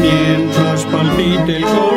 [0.00, 1.87] Mientras palpite el corazón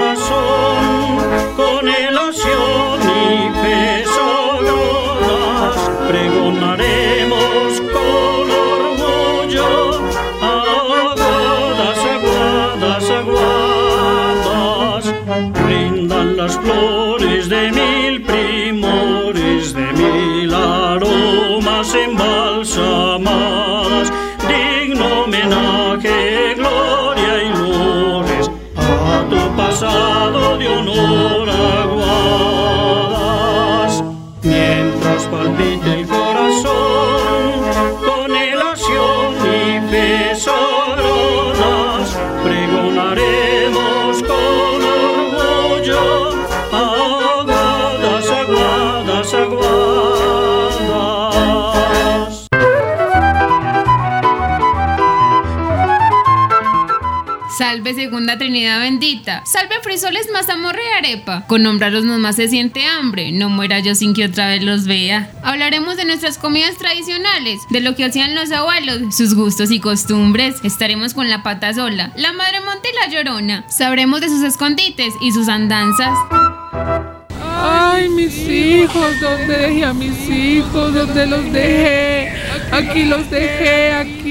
[57.62, 59.44] Salve segunda Trinidad bendita.
[59.45, 61.45] Salve frisoles, mazamorra y arepa.
[61.45, 63.31] Con nombrarlos nomás se siente hambre.
[63.31, 65.30] No muera yo sin que otra vez los vea.
[65.44, 70.56] Hablaremos de nuestras comidas tradicionales, de lo que hacían los abuelos, sus gustos y costumbres.
[70.64, 73.70] Estaremos con la pata sola, la madre monte y la llorona.
[73.70, 76.17] Sabremos de sus escondites y sus andanzas.
[77.64, 80.95] Ay, mis hijos, ¿dónde dejé a mis hijos?
[80.95, 82.34] ¿Dónde los dejé?
[82.72, 84.30] Aquí los dejé, aquí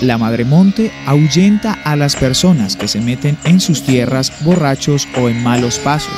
[0.00, 5.28] La Madre Monte ahuyenta a las personas que se meten en sus tierras borrachos o
[5.28, 6.14] en malos pasos.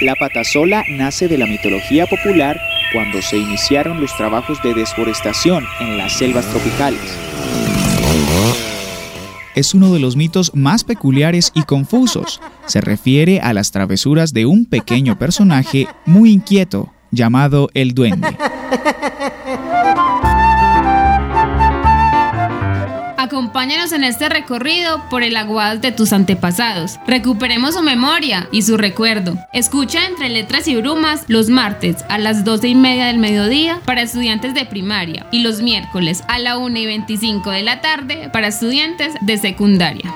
[0.00, 2.60] La patasola nace de la mitología popular
[2.92, 7.00] cuando se iniciaron los trabajos de desforestación en las selvas tropicales.
[9.54, 12.40] Es uno de los mitos más peculiares y confusos.
[12.66, 18.36] Se refiere a las travesuras de un pequeño personaje muy inquieto llamado el duende.
[23.54, 26.98] Acompáñanos en este recorrido por el aguas de tus antepasados.
[27.06, 29.38] Recuperemos su memoria y su recuerdo.
[29.52, 34.02] Escucha entre letras y brumas los martes a las 12 y media del mediodía para
[34.02, 38.48] estudiantes de primaria y los miércoles a la 1 y 25 de la tarde para
[38.48, 40.12] estudiantes de secundaria.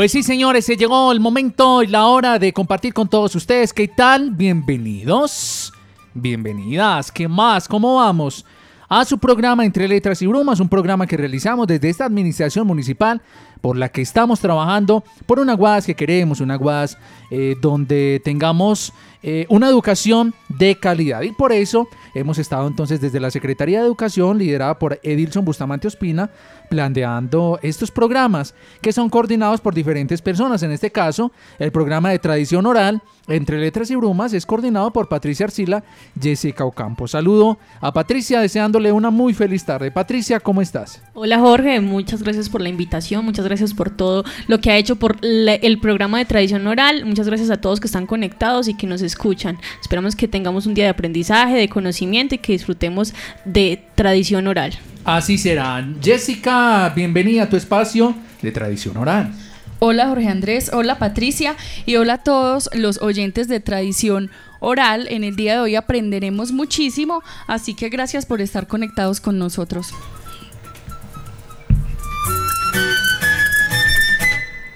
[0.00, 3.70] Pues sí, señores, se llegó el momento y la hora de compartir con todos ustedes.
[3.70, 4.30] ¿Qué tal?
[4.30, 5.74] Bienvenidos.
[6.14, 7.12] Bienvenidas.
[7.12, 7.68] ¿Qué más?
[7.68, 8.46] ¿Cómo vamos?
[8.88, 13.20] A su programa Entre Letras y Brumas, un programa que realizamos desde esta administración municipal
[13.60, 16.98] por la que estamos trabajando por una guas que queremos, una guas
[17.30, 21.22] eh, donde tengamos eh, una educación de calidad.
[21.22, 25.88] Y por eso hemos estado entonces desde la Secretaría de Educación, liderada por Edilson Bustamante
[25.88, 26.30] Ospina,
[26.70, 30.62] planteando estos programas que son coordinados por diferentes personas.
[30.62, 35.08] En este caso, el programa de tradición oral entre letras y brumas es coordinado por
[35.08, 35.84] Patricia Arcila,
[36.20, 37.06] Jessica Ocampo.
[37.06, 39.90] Saludo a Patricia deseándole una muy feliz tarde.
[39.90, 41.02] Patricia, ¿cómo estás?
[41.14, 44.94] Hola Jorge, muchas gracias por la invitación, muchas gracias por todo lo que ha hecho
[44.96, 48.74] por la- el programa de tradición oral, muchas gracias a todos que están conectados y
[48.74, 49.58] que nos escuchan.
[49.80, 53.12] Esperamos que tengamos un día de aprendizaje, de conocimiento y que disfrutemos
[53.44, 54.78] de tradición oral.
[55.04, 55.84] Así será.
[56.00, 59.32] Jessica, bienvenida a tu espacio de tradición oral.
[59.80, 61.56] Hola Jorge Andrés, hola Patricia
[61.86, 65.06] y hola a todos los oyentes de Tradición Oral.
[65.08, 69.94] En el día de hoy aprenderemos muchísimo, así que gracias por estar conectados con nosotros.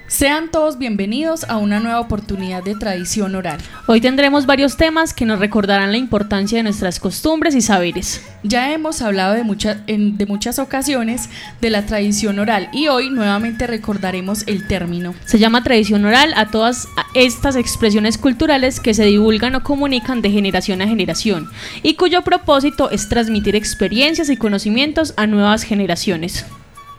[0.07, 3.57] Sean todos bienvenidos a una nueva oportunidad de Tradición Oral.
[3.87, 8.21] Hoy tendremos varios temas que nos recordarán la importancia de nuestras costumbres y saberes.
[8.43, 11.29] Ya hemos hablado de, mucha- en- de muchas ocasiones
[11.59, 15.15] de la tradición oral y hoy nuevamente recordaremos el término.
[15.25, 20.29] Se llama tradición oral a todas estas expresiones culturales que se divulgan o comunican de
[20.29, 21.49] generación a generación
[21.81, 26.45] y cuyo propósito es transmitir experiencias y conocimientos a nuevas generaciones.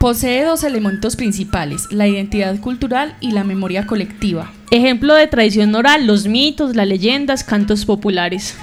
[0.06, 4.52] Posee dos elementos principales, la identidad cultural y la memoria colectiva.
[4.70, 8.56] Ejemplo de tradición oral, los mitos, las leyendas, cantos populares.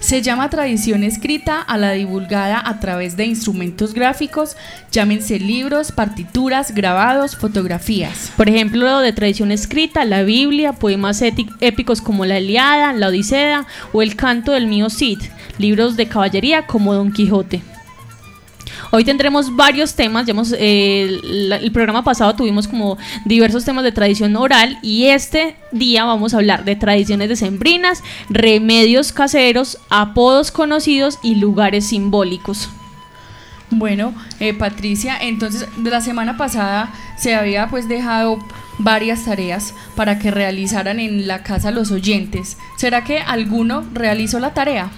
[0.00, 4.56] Se llama tradición escrita a la divulgada a través de instrumentos gráficos,
[4.90, 8.32] llámense libros, partituras, grabados, fotografías.
[8.36, 14.02] Por ejemplo, de tradición escrita, la Biblia, poemas épicos como la Eliada, la Odisea o
[14.02, 15.20] el canto del mío Cid,
[15.58, 17.62] libros de caballería como Don Quijote.
[18.90, 21.20] Hoy tendremos varios temas, ya hemos, eh,
[21.60, 22.96] el programa pasado tuvimos como
[23.26, 29.12] diversos temas de tradición oral y este día vamos a hablar de tradiciones decembrinas, remedios
[29.12, 32.70] caseros, apodos conocidos y lugares simbólicos.
[33.70, 38.38] Bueno, eh, Patricia, entonces de la semana pasada se había pues dejado
[38.78, 42.56] varias tareas para que realizaran en la casa los oyentes.
[42.76, 44.90] ¿Será que alguno realizó la tarea?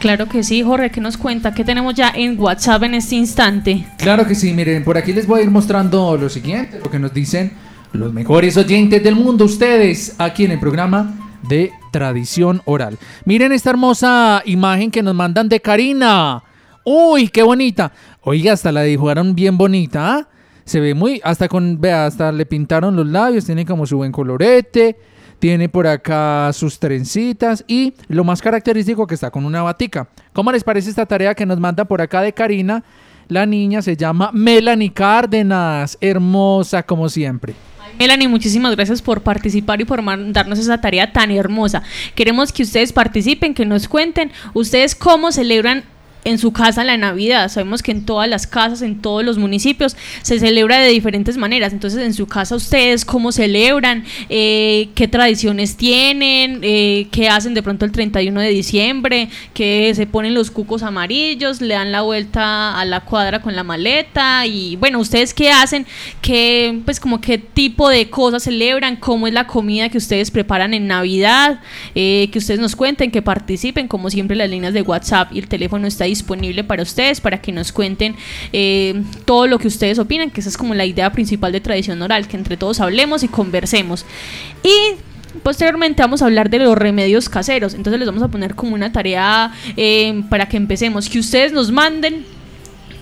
[0.00, 1.52] Claro que sí, Jorge, ¿qué nos cuenta?
[1.52, 3.84] ¿Qué tenemos ya en WhatsApp en este instante?
[3.98, 7.00] Claro que sí, miren, por aquí les voy a ir mostrando lo siguiente, lo que
[7.00, 7.52] nos dicen
[7.92, 12.96] los mejores oyentes del mundo, ustedes, aquí en el programa de Tradición Oral.
[13.24, 16.44] Miren esta hermosa imagen que nos mandan de Karina.
[16.84, 17.90] Uy, qué bonita.
[18.22, 20.28] Oiga, hasta la dibujaron bien bonita, ¿ah?
[20.64, 24.12] Se ve muy, hasta con, vea, hasta le pintaron los labios, tiene como su buen
[24.12, 24.96] colorete.
[25.38, 30.08] Tiene por acá sus trencitas y lo más característico que está con una batica.
[30.32, 32.82] ¿Cómo les parece esta tarea que nos manda por acá de Karina?
[33.28, 37.54] La niña se llama Melanie Cárdenas, hermosa como siempre.
[37.98, 41.82] Melanie, muchísimas gracias por participar y por mandarnos esa tarea tan hermosa.
[42.14, 45.84] Queremos que ustedes participen, que nos cuenten ustedes cómo celebran
[46.28, 47.48] en su casa la Navidad.
[47.48, 51.72] Sabemos que en todas las casas, en todos los municipios, se celebra de diferentes maneras.
[51.72, 57.62] Entonces, en su casa, ustedes cómo celebran, Eh, qué tradiciones tienen, Eh, qué hacen de
[57.62, 62.78] pronto el 31 de diciembre, que se ponen los cucos amarillos, le dan la vuelta
[62.78, 65.86] a la cuadra con la maleta y bueno, ustedes qué hacen,
[66.20, 70.74] qué pues como qué tipo de cosas celebran, cómo es la comida que ustedes preparan
[70.74, 71.60] en Navidad,
[71.94, 75.48] Eh, que ustedes nos cuenten, que participen, como siempre las líneas de WhatsApp y el
[75.48, 78.16] teléfono está disponible para ustedes, para que nos cuenten
[78.52, 82.00] eh, todo lo que ustedes opinan, que esa es como la idea principal de tradición
[82.02, 84.04] oral, que entre todos hablemos y conversemos.
[84.62, 84.96] Y
[85.42, 87.74] Posteriormente vamos a hablar de los remedios caseros.
[87.74, 91.08] Entonces les vamos a poner como una tarea eh, para que empecemos.
[91.08, 92.24] Que ustedes nos manden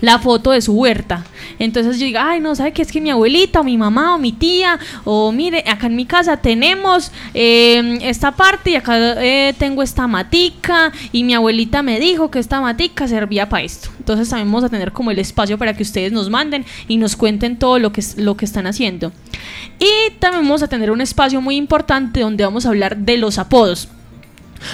[0.01, 1.25] la foto de su huerta.
[1.59, 2.81] Entonces yo diga, ay, no, ¿sabe qué?
[2.81, 6.05] Es que mi abuelita o mi mamá o mi tía, o mire, acá en mi
[6.05, 11.99] casa tenemos eh, esta parte y acá eh, tengo esta matica y mi abuelita me
[11.99, 13.89] dijo que esta matica servía para esto.
[13.99, 17.15] Entonces también vamos a tener como el espacio para que ustedes nos manden y nos
[17.15, 19.11] cuenten todo lo que, lo que están haciendo.
[19.79, 23.37] Y también vamos a tener un espacio muy importante donde vamos a hablar de los
[23.37, 23.89] apodos.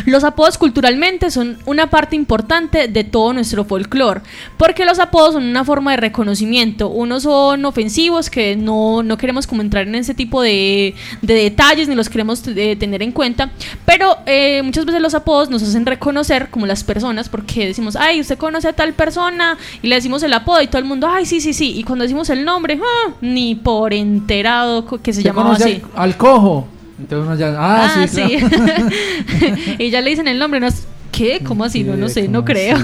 [0.06, 4.22] Los apodos culturalmente son una parte importante de todo nuestro folclore,
[4.58, 6.90] porque los apodos son una forma de reconocimiento.
[6.90, 11.88] Unos son ofensivos, que no, no queremos como entrar en ese tipo de, de detalles,
[11.88, 13.52] ni los queremos eh, tener en cuenta,
[13.86, 18.22] pero eh, muchas veces los apodos nos hacen reconocer como las personas, porque decimos, ay,
[18.22, 21.26] usted conoce a tal persona, y le decimos el apodo, y todo el mundo, ay,
[21.26, 25.30] sí, sí, sí, y cuando decimos el nombre, ah, ni por enterado que se ¿Usted
[25.30, 25.82] llamaba conoce así.
[25.96, 26.68] Al, al cojo.
[27.00, 28.38] Entonces uno ya, ah, Ah, sí, sí.
[28.38, 28.86] claro.
[29.80, 30.68] y ya le dicen el nombre, ¿no?
[30.68, 31.42] es- ¿Qué?
[31.44, 31.84] ¿Cómo así?
[31.84, 32.76] No, no sé, no ¿Cómo creo.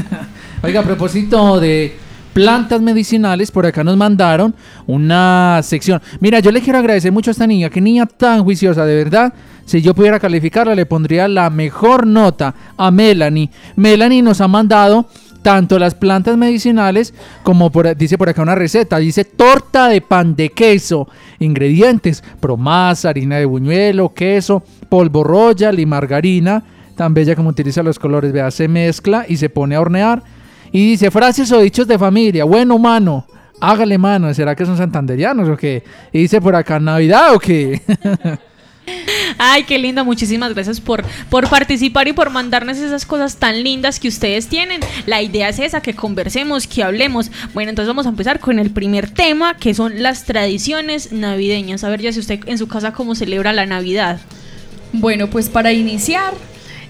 [0.62, 1.94] Oiga, a propósito de
[2.32, 4.54] plantas medicinales, por acá nos mandaron
[4.86, 6.00] una sección.
[6.20, 9.32] Mira, yo le quiero agradecer mucho a esta niña, qué niña tan juiciosa, de verdad.
[9.66, 13.50] Si yo pudiera calificarla, le pondría la mejor nota a Melanie.
[13.74, 15.08] Melanie nos ha mandado
[15.46, 17.14] tanto las plantas medicinales
[17.44, 21.06] como por, dice por acá una receta, dice torta de pan de queso,
[21.38, 26.64] ingredientes, promasa, harina de buñuelo, queso, polvo royal y margarina,
[26.96, 30.20] tan bella como utiliza los colores, vea, se mezcla y se pone a hornear.
[30.72, 33.24] Y dice frases o dichos de familia, bueno mano,
[33.60, 35.84] hágale mano, ¿será que son santanderianos o qué?
[36.12, 37.80] Y dice por acá Navidad o qué?
[39.38, 40.04] Ay, qué lindo.
[40.04, 44.80] Muchísimas gracias por, por participar y por mandarnos esas cosas tan lindas que ustedes tienen.
[45.06, 47.30] La idea es esa, que conversemos, que hablemos.
[47.54, 51.84] Bueno, entonces vamos a empezar con el primer tema, que son las tradiciones navideñas.
[51.84, 54.20] A ver, ya si usted en su casa cómo celebra la Navidad.
[54.92, 56.32] Bueno, pues para iniciar,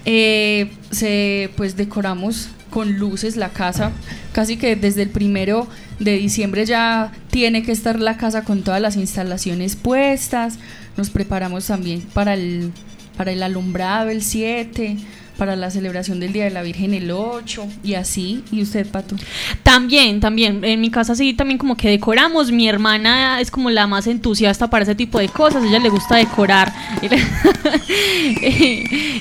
[0.05, 3.91] eh, se, pues decoramos con luces la casa.
[4.31, 5.67] Casi que desde el primero
[5.99, 10.59] de diciembre ya tiene que estar la casa con todas las instalaciones puestas.
[10.97, 12.71] Nos preparamos también para el,
[13.15, 14.97] para el alumbrado el 7,
[15.37, 18.43] para la celebración del Día de la Virgen el 8 y así.
[18.51, 19.15] ¿Y usted, Pato?
[19.63, 22.51] También, también, en mi casa sí, también como que decoramos.
[22.51, 25.63] Mi hermana es como la más entusiasta para ese tipo de cosas.
[25.63, 27.19] A ella le gusta decorar y le,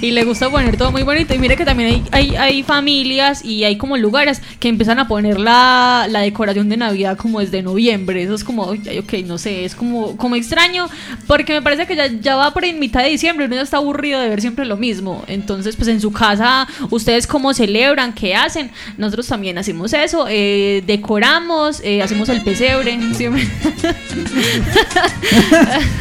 [0.01, 1.35] y le gusta poner todo muy bonito.
[1.35, 5.09] Y mire que también hay, hay, hay familias y hay como lugares que empiezan a
[5.09, 8.23] poner la, la decoración de Navidad como desde noviembre.
[8.23, 10.89] Eso es como, "Ay, ay, ok, no sé, es como, como extraño
[11.27, 13.77] porque me parece que ya, ya va por en mitad de diciembre uno ya está
[13.79, 15.25] aburrido de ver siempre lo mismo.
[15.27, 18.71] Entonces, pues en su su casa, ustedes cómo celebran, qué hacen.
[18.97, 22.97] Nosotros también hacemos eso, eh, decoramos, eh, hacemos el pesebre.
[23.15, 23.47] siempre.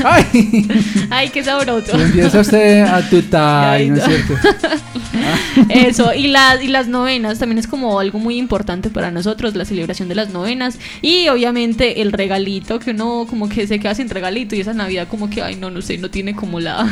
[0.03, 0.67] Ay,
[1.09, 2.00] Ay, qué sabroso.
[2.00, 4.07] empieza usted a tutar, Ay, ¿no es no.
[4.07, 4.33] cierto?
[5.69, 9.63] Eso, y, las y las novenas también es como algo muy importante para nosotros, la
[9.65, 10.77] celebración de las novenas.
[11.01, 15.07] Y obviamente el regalito, que uno como que se queda sin regalito y esa Navidad
[15.09, 16.85] como que, ay, no, no sé, no tiene como la...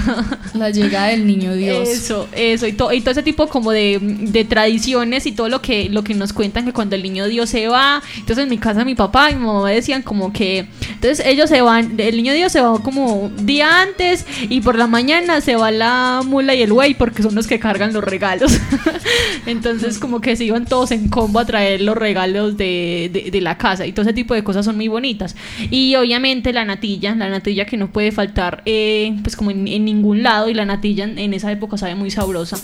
[0.54, 1.88] La llegada del niño Dios.
[1.90, 5.62] Eso, eso, y, to- y todo ese tipo como de, de tradiciones y todo lo
[5.62, 8.58] que, lo que nos cuentan que cuando el niño Dios se va, entonces en mi
[8.58, 12.34] casa mi papá y mi mamá decían como que, entonces ellos se van, el niño
[12.34, 16.62] Dios se va como día antes y por la mañana se va la mula y
[16.64, 18.52] el güey porque son los que cargan los regalos.
[19.46, 23.42] entonces como que se iban todos en combo a traer los regalos de, de- de
[23.42, 25.36] la casa y todo ese tipo de cosas son muy bonitas.
[25.70, 29.86] Y obviamente la natilla, la natilla que no puede faltar eh, pues como en, en
[29.86, 32.58] ningún lado y la natilla en, en esa época sabe muy sabrosa.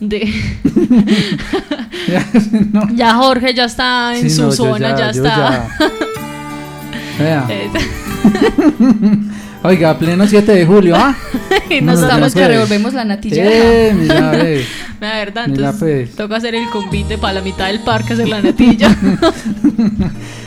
[0.00, 0.32] De...
[2.06, 2.26] Ya,
[2.72, 2.88] no.
[2.94, 5.68] ya Jorge ya está en Sí, su no, zona, ya, está.
[7.20, 7.70] Eh,
[9.62, 11.14] Oiga, pleno 7 de julio, ¿ah?
[11.70, 12.48] y nos no, estamos que puede.
[12.54, 13.44] revolvemos la natilla.
[13.46, 14.64] Eh, mira, ve.
[15.00, 16.16] La verdad, Mira, entonces pues.
[16.16, 18.94] toca hacer el convite para la mitad del parque, hacer la natilla.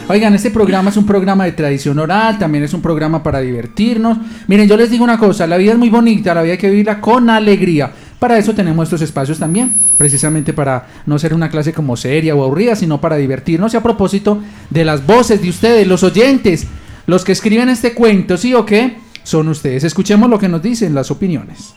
[0.09, 4.17] Oigan, este programa es un programa de tradición oral, también es un programa para divertirnos.
[4.47, 6.69] Miren, yo les digo una cosa, la vida es muy bonita, la vida hay que
[6.69, 7.91] vivirla con alegría.
[8.19, 12.43] Para eso tenemos estos espacios también, precisamente para no ser una clase como seria o
[12.43, 13.73] aburrida, sino para divertirnos.
[13.73, 14.39] Y a propósito
[14.71, 16.65] de las voces de ustedes, los oyentes,
[17.05, 18.97] los que escriben este cuento, ¿sí o qué?
[19.23, 19.83] Son ustedes.
[19.83, 21.75] Escuchemos lo que nos dicen las opiniones.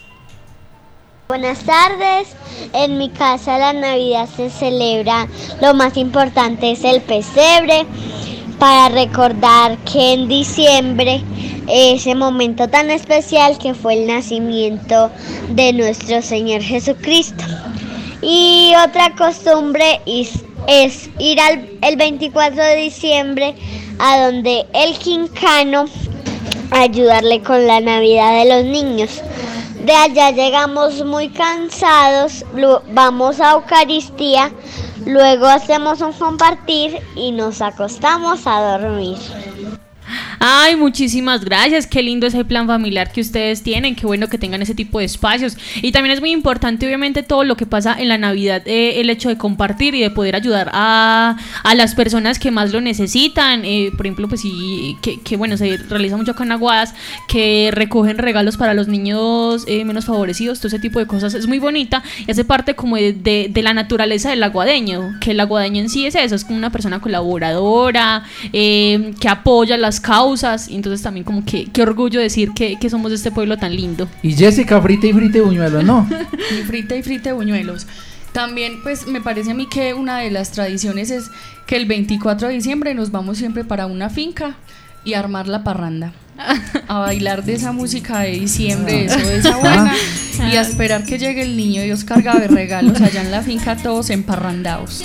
[1.28, 2.28] Buenas tardes.
[2.72, 5.28] En mi casa la Navidad se celebra.
[5.60, 7.86] Lo más importante es el pesebre
[8.60, 11.24] para recordar que en diciembre
[11.66, 15.10] ese momento tan especial que fue el nacimiento
[15.48, 17.42] de nuestro Señor Jesucristo.
[18.22, 23.54] Y otra costumbre es, ir al el 24 de diciembre
[23.98, 25.86] a donde el quincano
[26.70, 29.22] ayudarle con la Navidad de los niños.
[29.84, 32.44] De allá llegamos muy cansados,
[32.92, 34.52] vamos a Eucaristía,
[35.06, 39.18] luego hacemos un compartir y nos acostamos a dormir.
[40.42, 41.86] Ay, muchísimas gracias.
[41.86, 43.94] Qué lindo ese plan familiar que ustedes tienen.
[43.94, 45.54] Qué bueno que tengan ese tipo de espacios.
[45.82, 49.10] Y también es muy importante, obviamente, todo lo que pasa en la Navidad, eh, el
[49.10, 53.66] hecho de compartir y de poder ayudar a, a las personas que más lo necesitan.
[53.66, 56.94] Eh, por ejemplo, pues sí, que, bueno, se realiza mucho acá en Aguadas,
[57.28, 60.58] que recogen regalos para los niños eh, menos favorecidos.
[60.58, 63.62] Todo ese tipo de cosas es muy bonita y hace parte como de, de- de
[63.62, 65.18] la naturaleza del aguadeño.
[65.20, 69.76] Que el aguadeño en sí es eso, es como una persona colaboradora, eh, que apoya
[69.76, 70.29] las causas.
[70.68, 73.74] Y entonces también como que qué orgullo decir que, que somos de este pueblo tan
[73.74, 74.08] lindo.
[74.22, 76.08] Y Jessica, frita y frita y buñuelo, ¿no?
[76.52, 77.86] Y frita y frita de buñuelos.
[78.32, 81.30] También, pues, me parece a mí que una de las tradiciones es
[81.66, 84.56] que el 24 de diciembre nos vamos siempre para una finca
[85.04, 86.12] y armar la parranda.
[86.88, 89.94] A bailar de esa música de diciembre, eso de esa buena,
[90.50, 93.76] y a esperar que llegue el niño Dios cargado de regalos allá en la finca,
[93.76, 95.04] todos emparrandados.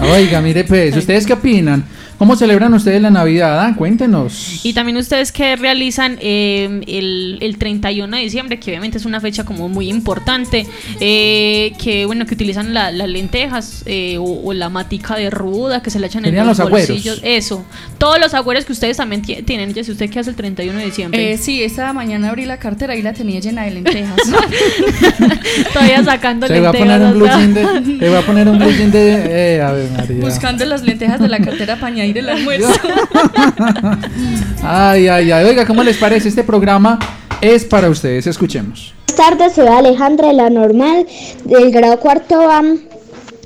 [0.00, 1.84] Oiga, mire pues, ¿ustedes qué opinan?
[2.22, 3.60] ¿Cómo celebran ustedes la Navidad?
[3.66, 3.74] ah?
[3.76, 4.60] Cuéntenos.
[4.64, 9.20] Y también ustedes que realizan eh, el, el 31 de diciembre, que obviamente es una
[9.20, 10.64] fecha como muy importante,
[11.00, 15.82] eh, que bueno, que utilizan la- las lentejas eh, o, o la matica de ruda
[15.82, 16.88] que se le echan en los, los agüeros.
[16.90, 17.20] bolsillos.
[17.24, 17.64] Eso.
[17.98, 19.74] Todos los agüeros que ustedes también tie- tienen.
[19.74, 21.32] Ya si usted qué hace el 31 de diciembre.
[21.32, 24.16] Eh, sí, esta mañana abrí la cartera y la tenía llena de lentejas.
[25.72, 26.98] Todavía sacando Se va a lentejas.
[26.98, 29.72] poner un blue hasta- jean de, se va a poner un blue de, eh, a
[29.72, 30.20] ver, María.
[30.24, 32.72] Buscando las lentejas de la cartera para añadir el almuerzo.
[34.62, 35.44] Ay, ay, ay.
[35.44, 36.28] Oiga, ¿cómo les parece?
[36.28, 36.98] Este programa
[37.40, 38.26] es para ustedes.
[38.26, 38.94] Escuchemos.
[39.08, 41.06] Buenas tardes, soy Alejandra de la Normal
[41.44, 42.62] del grado cuarto A.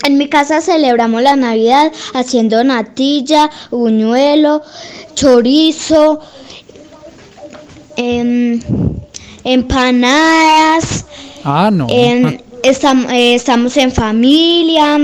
[0.05, 4.63] En mi casa celebramos la Navidad haciendo natilla, buñuelo,
[5.15, 6.21] chorizo,
[7.97, 8.61] em,
[9.43, 11.07] empanadas.
[11.43, 11.87] Ah, no.
[11.91, 14.99] em, estam- eh, estamos en familia.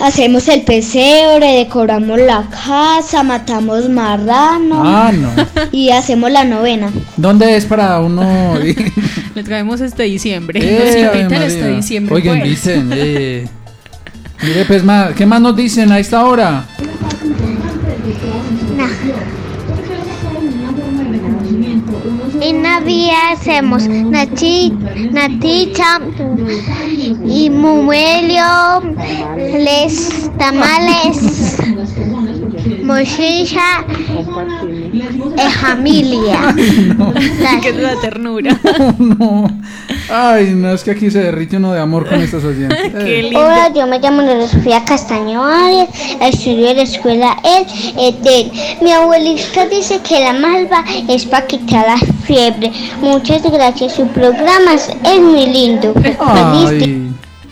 [0.00, 5.30] Hacemos el pesebre, decoramos la casa, matamos marrano Ah, no.
[5.72, 6.90] y hacemos la novena.
[7.16, 8.54] ¿Dónde es para uno?
[9.34, 10.60] Le traemos este diciembre.
[10.62, 11.10] Eh,
[11.46, 12.50] este diciembre, Oigan, pues.
[12.50, 12.90] dicen.
[12.92, 13.46] eh.
[14.42, 14.82] Mire, pues,
[15.16, 16.64] ¿qué más nos dicen a esta hora?
[22.40, 24.70] En Navidad hacemos nachi,
[25.10, 26.00] naticha
[27.26, 28.82] y mumelio,
[29.36, 31.56] les tamales,
[32.82, 33.84] mochicha
[35.36, 36.54] es familia.
[37.62, 38.58] Qué es la ternura.
[38.98, 39.50] no.
[40.10, 42.78] Ay, no, es que aquí se derrite uno de amor con estos oyentes.
[42.92, 43.40] Qué Eh, lindo.
[43.40, 45.88] Hola, yo me llamo Ana Sofía Castaño Arias,
[46.20, 47.66] estudio en la escuela El
[47.98, 48.50] Edén.
[48.82, 52.72] Mi abuelita dice que la malva es para quitar la fiebre.
[53.00, 55.94] Muchas gracias, su programa es muy lindo.
[56.20, 57.03] Ay,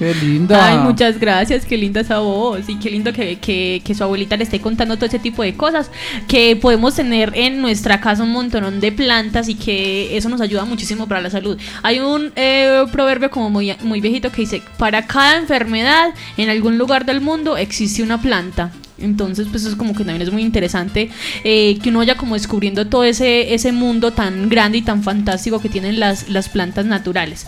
[0.02, 0.66] qué linda.
[0.66, 4.36] Ay, muchas gracias, qué linda esa voz y qué lindo que, que- que su abuelita
[4.36, 5.90] le esté contando todo ese tipo de cosas,
[6.28, 10.64] que podemos tener en nuestra casa un montón de plantas y que eso nos ayuda
[10.64, 11.58] muchísimo para la salud.
[11.82, 16.78] Hay un eh, proverbio como muy, muy viejito que dice, para cada enfermedad en algún
[16.78, 18.70] lugar del mundo existe una planta.
[18.98, 21.10] Entonces, pues es como que también es muy interesante
[21.42, 25.68] eh, que uno vaya como descubriendo todo ese, mundo tan grande y tan fantástico que
[25.68, 27.46] tienen las plantas naturales.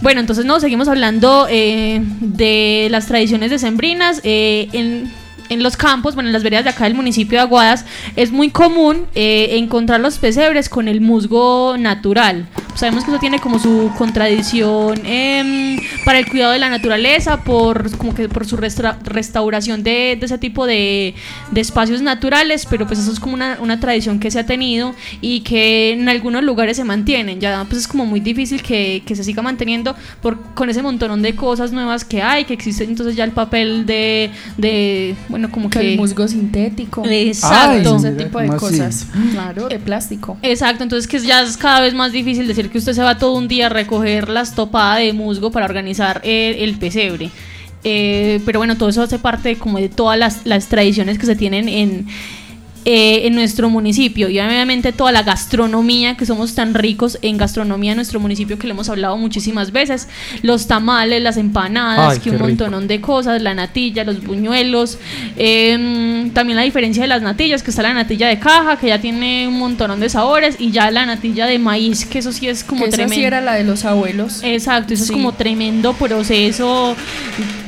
[0.00, 4.20] Bueno, entonces no, seguimos hablando eh, de las tradiciones decembrinas.
[4.24, 5.10] Eh, en,
[5.48, 7.84] en los campos, bueno, en las veredas de acá del municipio de Aguadas,
[8.16, 12.46] es muy común eh, encontrar los pesebres con el musgo natural.
[12.74, 17.96] Sabemos que eso tiene como su contradicción em, para el cuidado de la naturaleza, por
[17.96, 21.14] como que por su restauración de, de ese tipo de,
[21.52, 24.94] de espacios naturales, pero pues eso es como una, una tradición que se ha tenido
[25.20, 27.40] y que en algunos lugares se mantienen.
[27.40, 31.22] Ya pues es como muy difícil que, que se siga manteniendo por, con ese montón
[31.22, 35.68] de cosas nuevas que hay, que existen entonces ya el papel de, de bueno, como
[35.68, 35.92] Que que...
[35.94, 37.02] el musgo sintético.
[37.04, 37.96] Exacto.
[37.96, 39.08] Ese tipo de cosas.
[39.32, 40.36] Claro, de plástico.
[40.42, 43.34] Exacto, entonces que ya es cada vez más difícil decir que usted se va todo
[43.34, 47.32] un día a recoger la estopada de musgo para organizar el, el pesebre.
[47.82, 51.34] Eh, pero bueno, todo eso hace parte como de todas las, las tradiciones que se
[51.34, 52.06] tienen en,
[52.86, 57.92] eh, en nuestro municipio y obviamente toda la gastronomía que somos tan ricos en gastronomía
[57.92, 60.08] en nuestro municipio que le hemos hablado muchísimas veces
[60.42, 62.64] los tamales las empanadas Ay, que un rico.
[62.68, 64.98] montón de cosas la natilla los buñuelos
[65.36, 69.00] em, también la diferencia de las natillas que está la natilla de caja que ya
[69.00, 72.64] tiene un montón de sabores y ya la natilla de maíz que eso sí es
[72.64, 74.40] como Que esa tremendo sí era la de los abuelos.
[74.42, 75.12] exacto eso Sí.
[75.12, 76.96] es como tremendo proceso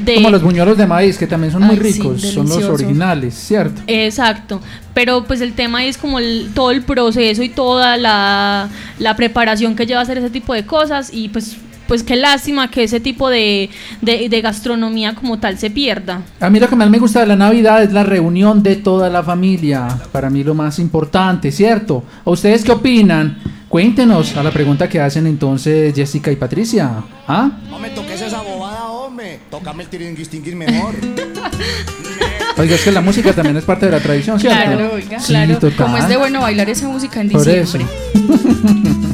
[0.04, 2.62] de Como los buñuelos de maíz, que también son muy Ay, sí, ricos, son los
[2.64, 3.82] originales, ¿cierto?
[3.86, 4.60] Exacto,
[4.96, 9.76] pero pues el tema es como el- todo el proceso y toda la, la preparación
[9.76, 12.98] que lleva a hacer ese tipo de cosas y pues pues qué lástima que ese
[12.98, 13.68] tipo de,
[14.00, 16.22] de- de gastronomía como tal se pierda.
[16.40, 19.08] A mí lo que más me gusta de la Navidad es la reunión de toda
[19.10, 19.86] la familia.
[20.12, 22.02] Para mí lo más importante, ¿cierto?
[22.24, 23.38] ¿A ustedes qué opinan?
[23.68, 26.90] Cuéntenos a la pregunta que hacen entonces Jessica y Patricia.
[27.28, 27.50] ¿Ah?
[27.70, 29.38] No me toques esa bobada, hombre.
[29.50, 30.94] Tócame el tiringuistinguis mejor.
[32.58, 34.58] Oiga, es que la música también es parte de la tradición, ¿cierto?
[34.58, 35.20] Claro, oiga.
[35.20, 35.58] Sí, claro.
[35.58, 35.76] total.
[35.76, 37.86] Como es de bueno bailar esa música en Por diciembre.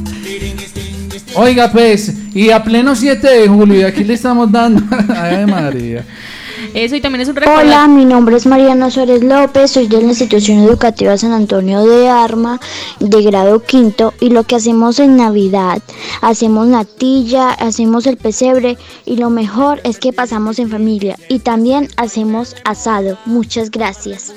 [1.34, 4.82] Oiga, pues, y a pleno 7 de julio, y aquí le estamos dando.
[5.16, 6.04] Ay, María.
[6.74, 10.08] Eso y también es un Hola, mi nombre es Mariana Suárez López, soy de la
[10.08, 12.60] institución educativa San Antonio de Arma,
[12.98, 15.82] de grado quinto, y lo que hacemos en Navidad,
[16.22, 21.88] hacemos natilla, hacemos el pesebre, y lo mejor es que pasamos en familia, y también
[21.98, 23.18] hacemos asado.
[23.26, 24.32] Muchas gracias.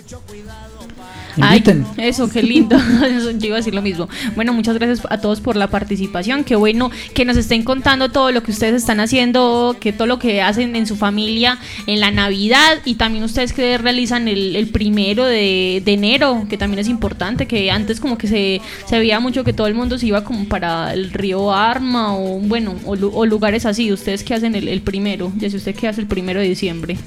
[1.39, 1.85] Ay, Inviten.
[1.97, 2.77] eso, qué lindo.
[3.39, 4.07] Yo iba a decir lo mismo.
[4.35, 6.43] Bueno, muchas gracias a todos por la participación.
[6.43, 10.19] Qué bueno que nos estén contando todo lo que ustedes están haciendo, que todo lo
[10.19, 14.67] que hacen en su familia en la Navidad y también ustedes que realizan el, el
[14.67, 19.19] primero de, de enero, que también es importante, que antes como que se, se veía
[19.19, 22.93] mucho que todo el mundo se iba como para el río Arma o bueno, o,
[22.93, 23.91] o lugares así.
[23.91, 26.97] Ustedes que hacen el, el primero, ya si usted qué hace el primero de diciembre.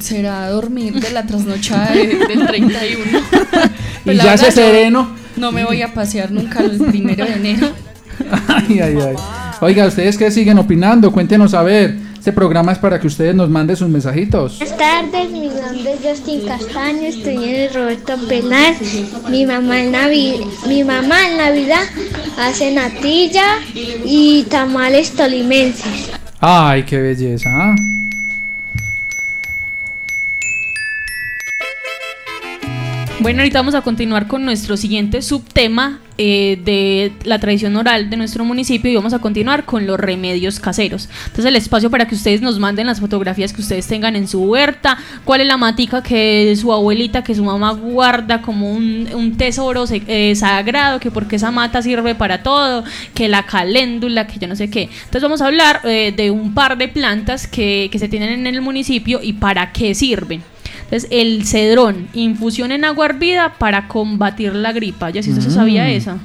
[0.00, 3.04] Será dormir de la trasnochada de- del 31.
[4.06, 5.08] Y ya se sereno.
[5.36, 7.68] No me voy a pasear nunca el primero de enero.
[8.48, 9.14] Ay, ay, ay.
[9.60, 11.10] Oiga, ¿ustedes qué siguen opinando?
[11.12, 11.96] Cuéntenos a ver.
[12.18, 14.58] Este programa es para que ustedes nos manden sus mensajitos.
[14.58, 18.74] Buenas tardes, mi nombre es Justin Castaño, estoy en el Roberto Penal.
[19.30, 21.82] Mi mamá en Navidad, mi mamá en Navidad
[22.38, 23.44] hace natilla
[24.06, 26.10] y tamales tolimenses.
[26.40, 27.74] Ay, qué belleza.
[33.20, 38.16] Bueno, ahorita vamos a continuar con nuestro siguiente subtema eh, de la tradición oral de
[38.16, 41.08] nuestro municipio y vamos a continuar con los remedios caseros.
[41.26, 44.42] Entonces el espacio para que ustedes nos manden las fotografías que ustedes tengan en su
[44.42, 49.36] huerta, cuál es la matica que su abuelita, que su mamá guarda como un, un
[49.36, 54.48] tesoro eh, sagrado, que porque esa mata sirve para todo, que la caléndula, que yo
[54.48, 54.82] no sé qué.
[54.82, 58.46] Entonces vamos a hablar eh, de un par de plantas que, que se tienen en
[58.48, 60.53] el municipio y para qué sirven.
[60.94, 65.10] Entonces, el cedrón, infusión en agua hervida para combatir la gripa.
[65.10, 65.88] Ya si usted se sabía Mm.
[65.88, 66.18] esa.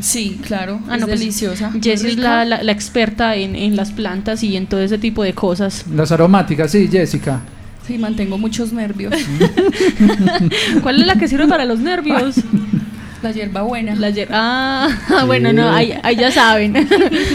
[0.00, 0.80] Sí, claro.
[0.88, 1.70] Ah, es no, pues, deliciosa.
[1.82, 5.22] Jessie es la, la- la experta en, en las plantas y en todo ese tipo
[5.22, 5.84] de cosas.
[5.94, 7.40] Las aromáticas, sí, Jessica.
[7.86, 9.12] Sí, mantengo muchos nervios.
[10.82, 12.36] ¿Cuál es la que sirve para los nervios?
[13.22, 13.94] La hierbabuena.
[13.96, 14.88] La hier- ah,
[15.26, 16.72] bueno, no, ahí, ahí ya saben.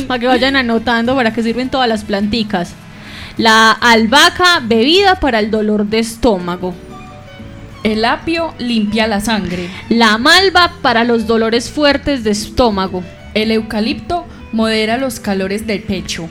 [0.08, 2.74] para que vayan anotando para que sirven todas las planticas.
[3.38, 6.74] La albahaca, bebida para el dolor de estómago.
[7.84, 9.70] El apio limpia la sangre.
[9.90, 13.04] La malva para los dolores fuertes de estómago.
[13.34, 16.30] El eucalipto modera los calores del pecho.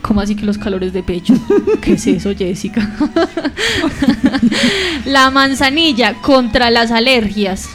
[0.00, 1.34] ¿Cómo así que los calores de pecho?
[1.82, 2.90] ¿Qué es eso, Jessica?
[5.04, 7.68] la manzanilla contra las alergias.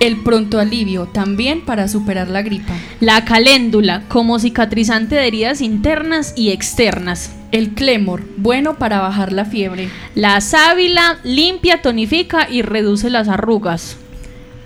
[0.00, 2.72] El pronto alivio también para superar la gripa.
[3.00, 7.32] La caléndula como cicatrizante de heridas internas y externas.
[7.50, 9.88] El clémor, bueno para bajar la fiebre.
[10.14, 13.96] La sábila limpia, tonifica y reduce las arrugas.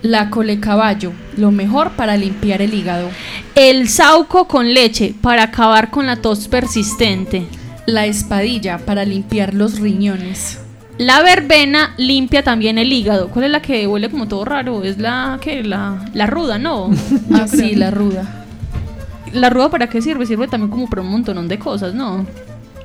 [0.03, 3.09] La colecaballo, lo mejor para limpiar el hígado.
[3.55, 7.47] El sauco con leche para acabar con la tos persistente.
[7.87, 10.59] La espadilla para limpiar los riñones.
[11.03, 13.29] La verbena limpia también el hígado.
[13.29, 14.85] ¿Cuál es la que huele como todo raro?
[14.85, 16.91] Es la que la, la ruda, ¿no?
[17.35, 18.45] Ah, sí, la ruda.
[19.33, 20.27] ¿La ruda para qué sirve?
[20.27, 22.25] Sirve también como para un montón de cosas, ¿no?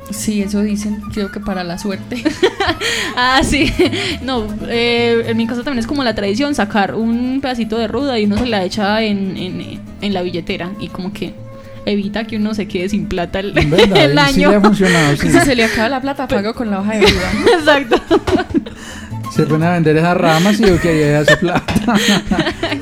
[0.10, 1.00] Sí, eso dicen.
[1.14, 2.24] Creo que para la suerte.
[3.16, 3.72] Ah, sí.
[4.24, 8.18] No, eh, en mi casa también es como la tradición sacar un pedacito de ruda
[8.20, 11.34] y uno se la echa en, en, en la billetera y como que
[11.92, 14.50] evita que uno se quede sin plata el, En verdad, el y sí año.
[14.52, 15.30] le ha funcionado, sí.
[15.32, 17.32] Si se le acaba la plata, pago con la hoja de ruda.
[17.60, 17.96] Exacto.
[19.34, 21.74] Se ponen a vender esas ramas y yo que ahí hace plata.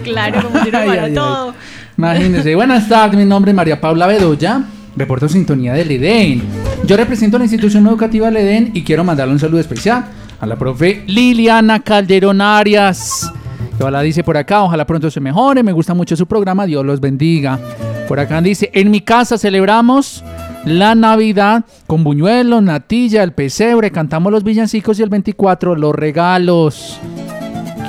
[0.03, 1.53] claro, como si no Ay, todo.
[1.97, 2.55] Imagínense.
[2.55, 4.61] Buenas tardes, mi nombre es María Paula Bedoya.
[4.95, 6.41] Reporto sintonía del EDEN.
[6.85, 10.05] Yo represento a la institución educativa del EDEN y quiero mandarle un saludo especial
[10.39, 13.29] a la profe Liliana Calderón Arias.
[13.77, 15.63] que Ojalá dice por acá, ojalá pronto se mejore.
[15.63, 17.59] Me gusta mucho su programa, Dios los bendiga.
[18.07, 20.23] Por acá dice, en mi casa celebramos
[20.63, 26.99] la Navidad con buñuelos, natilla, el pesebre, cantamos los villancicos y el 24 los regalos.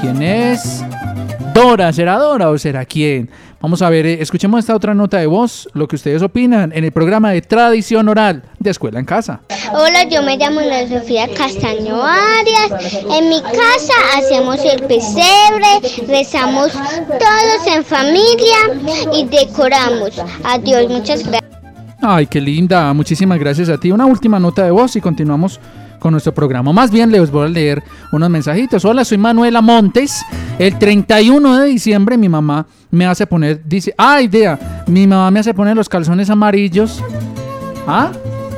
[0.01, 0.85] ¿Quién es?
[1.57, 3.31] Dora, ¿será Dora o será quién?
[3.63, 6.85] Vamos a ver, eh, escuchemos esta otra nota de voz, lo que ustedes opinan en
[6.85, 9.41] el programa de tradición oral de Escuela en Casa.
[9.73, 13.07] Hola, yo me llamo Ana Sofía Castaño Arias.
[13.11, 18.59] En mi casa hacemos el pesebre, rezamos todos en familia
[19.15, 20.21] y decoramos.
[20.45, 21.51] Adiós, muchas gracias.
[22.03, 22.93] Ay, qué linda.
[22.93, 23.91] Muchísimas gracias a ti.
[23.91, 25.59] Una última nota de voz y continuamos
[25.99, 26.73] con nuestro programa.
[26.73, 27.83] Más bien les voy a leer
[28.13, 28.85] unos mensajitos.
[28.85, 30.25] Hola, soy Manuela Montes.
[30.59, 35.41] El 31 de diciembre mi mamá me hace poner, dice, ah, idea, mi mamá me
[35.41, 37.03] hace poner los calzones amarillos.
[37.87, 38.11] ¿Ah?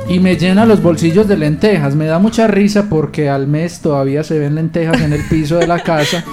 [0.07, 1.95] Y me llena los bolsillos de lentejas.
[1.95, 5.67] Me da mucha risa porque al mes todavía se ven lentejas en el piso de
[5.67, 6.23] la casa.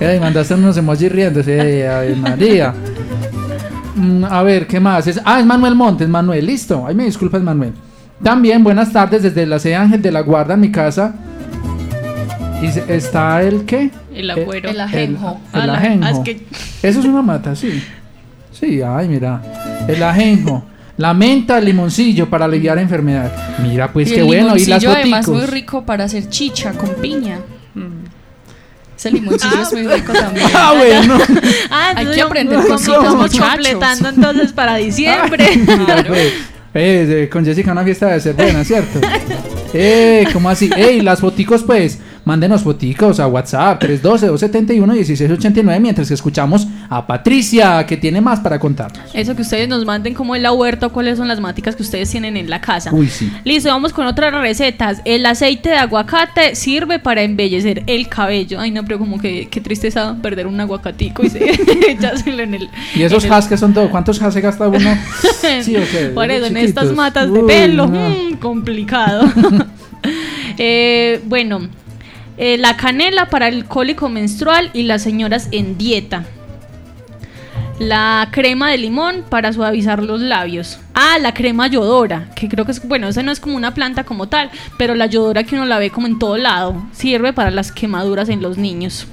[0.20, 1.88] Mandaste unos emojis riéndose.
[1.88, 2.74] Ay, María.
[3.94, 5.06] Mm, a ver, ¿qué más?
[5.06, 6.84] Es, ah, es Manuel Montes, Manuel, listo.
[6.86, 7.72] Ay, me disculpas, Manuel.
[8.22, 11.14] También buenas tardes desde la sede Ángel de la Guarda en mi casa.
[12.62, 13.90] Y está el qué?
[14.14, 14.70] El agüero.
[14.70, 15.40] El ajenjo.
[15.52, 16.04] El, Ah, ajenjo.
[16.06, 16.46] ah, es que-
[16.82, 17.82] Eso es una mata, sí.
[18.52, 19.42] Sí, ay, mira.
[19.86, 20.64] El ajenjo.
[20.96, 23.30] La menta, el limoncillo para aliviar enfermedad.
[23.62, 24.56] Mira, pues y qué bueno.
[24.56, 27.40] Y las limoncillo además muy rico para hacer chicha con piña.
[27.74, 28.06] Mm.
[28.96, 30.46] Ese limoncillo es muy rico también.
[30.54, 31.18] Ah, bueno.
[31.70, 35.46] Ah, Hay que aprender vamos- cositas, completando entonces para diciembre.
[36.08, 36.32] Pues.
[36.78, 39.00] Eh, eh, con Jessica una fiesta debe ser buena, ¿cierto?
[39.78, 40.70] Eh, ¿cómo así?
[40.74, 47.96] Ey, las foticos, pues, mándenos foticos a WhatsApp 312-271-1689 mientras que escuchamos a Patricia, que
[47.96, 49.00] tiene más para contarnos.
[49.14, 51.82] Eso que ustedes nos manden como en la huerta o cuáles son las máticas que
[51.82, 52.90] ustedes tienen en la casa.
[52.92, 53.30] Uy, sí.
[53.44, 55.00] Listo, vamos con otras recetas.
[55.04, 58.58] El aceite de aguacate sirve para embellecer el cabello.
[58.60, 61.50] Ay, no, pero como que qué tristeza perder un aguacatico y se
[61.90, 62.68] echárselo en el.
[62.96, 64.90] Y esos el- has que son todo, ¿cuántos has se gasta uno?
[65.62, 67.86] Sí, ok, Por eso, en estas matas de Uy, pelo.
[67.86, 68.10] no.
[68.10, 69.24] mm, complicado.
[70.58, 71.68] Eh, bueno,
[72.38, 76.24] eh, la canela para el cólico menstrual y las señoras en dieta.
[77.78, 80.78] La crema de limón para suavizar los labios.
[80.94, 84.04] Ah, la crema yodora, que creo que es, bueno, esa no es como una planta
[84.04, 87.50] como tal, pero la yodora que uno la ve como en todo lado, sirve para
[87.50, 89.06] las quemaduras en los niños.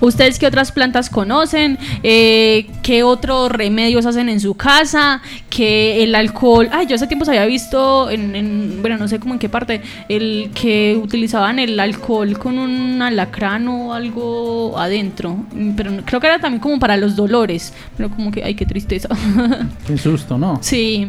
[0.00, 1.78] ¿Ustedes qué otras plantas conocen?
[2.02, 5.20] Eh, ¿Qué otros remedios hacen en su casa?
[5.50, 6.68] Que el alcohol...
[6.72, 9.48] Ay, yo hace tiempo se había visto en, en- Bueno, no sé cómo en qué
[9.48, 9.80] parte.
[10.08, 15.44] El que utilizaban el alcohol con un alacrán o algo adentro.
[15.52, 17.72] Mm, Pero creo que era también como para los dolores.
[17.96, 18.42] Pero como que...
[18.44, 19.08] Ay, qué tristeza.
[19.86, 20.58] Qué susto, ¿no?
[20.62, 21.08] Sí,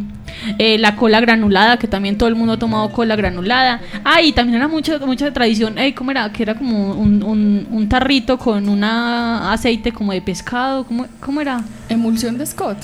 [0.60, 3.82] Eh, la cola granulada, que también todo el mundo ha tomado cola granulada.
[4.04, 6.32] Ah, y también era mucha, mucha tradición, eh, ¿cómo era?
[6.32, 11.42] Que era como un, un- un tarrito con una aceite como de pescado, ¿cómo, cómo
[11.42, 11.62] era?
[11.90, 12.78] Emulsión de Scott.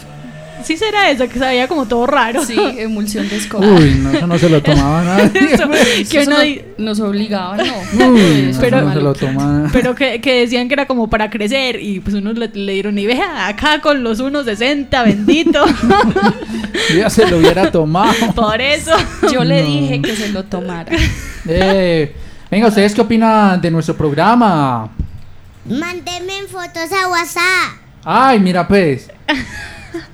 [0.64, 2.44] Sí será eso, que sabía como todo raro.
[2.46, 3.66] Sí, emulsión de escoba.
[3.68, 5.54] Uy, no, eso no se lo tomaba nadie.
[5.54, 5.70] Eso,
[6.10, 7.58] que Eso uno no- di- nos obligaban,
[7.94, 8.08] no.
[8.10, 9.70] Uy, no, Pero- no se lo tomaba.
[9.74, 12.98] pero que, que decían que era como para crecer y pues uno le, le dieron
[12.98, 15.66] y vea acá con los 1.60, bendito.
[16.90, 18.14] Yo ya se lo hubiera tomado.
[18.36, 18.92] Por eso.
[19.32, 19.68] Yo le No.
[19.68, 20.92] dije que se lo tomara.
[21.48, 22.14] Eh,
[22.50, 24.90] venga, ¿ustedes qué opinan de nuestro programa?
[25.66, 27.78] Mándenme fotos a WhatsApp.
[28.04, 29.10] Ay, mira pues.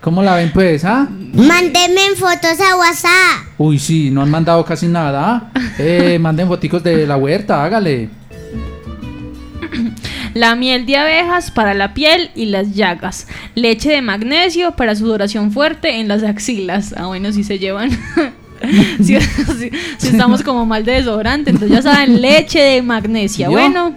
[0.02, 1.08] ¿Cómo la ven pues, ah?
[1.34, 3.48] Mándenme fotos a WhatsApp.
[3.58, 5.52] Uy, sí, no han mandado casi nada.
[5.78, 8.10] Eh, manden foticos de la huerta, hágale.
[10.34, 13.28] La miel de abejas para la piel y las llagas.
[13.56, 16.94] Leche de magnesio para sudoración fuerte en las axilas.
[16.96, 17.89] Ah, bueno, si se llevan.
[18.98, 23.48] si, si- si estamos como mal de desodorante, entonces ya saben, leche de magnesia.
[23.48, 23.52] ¿Yo?
[23.52, 23.94] Bueno.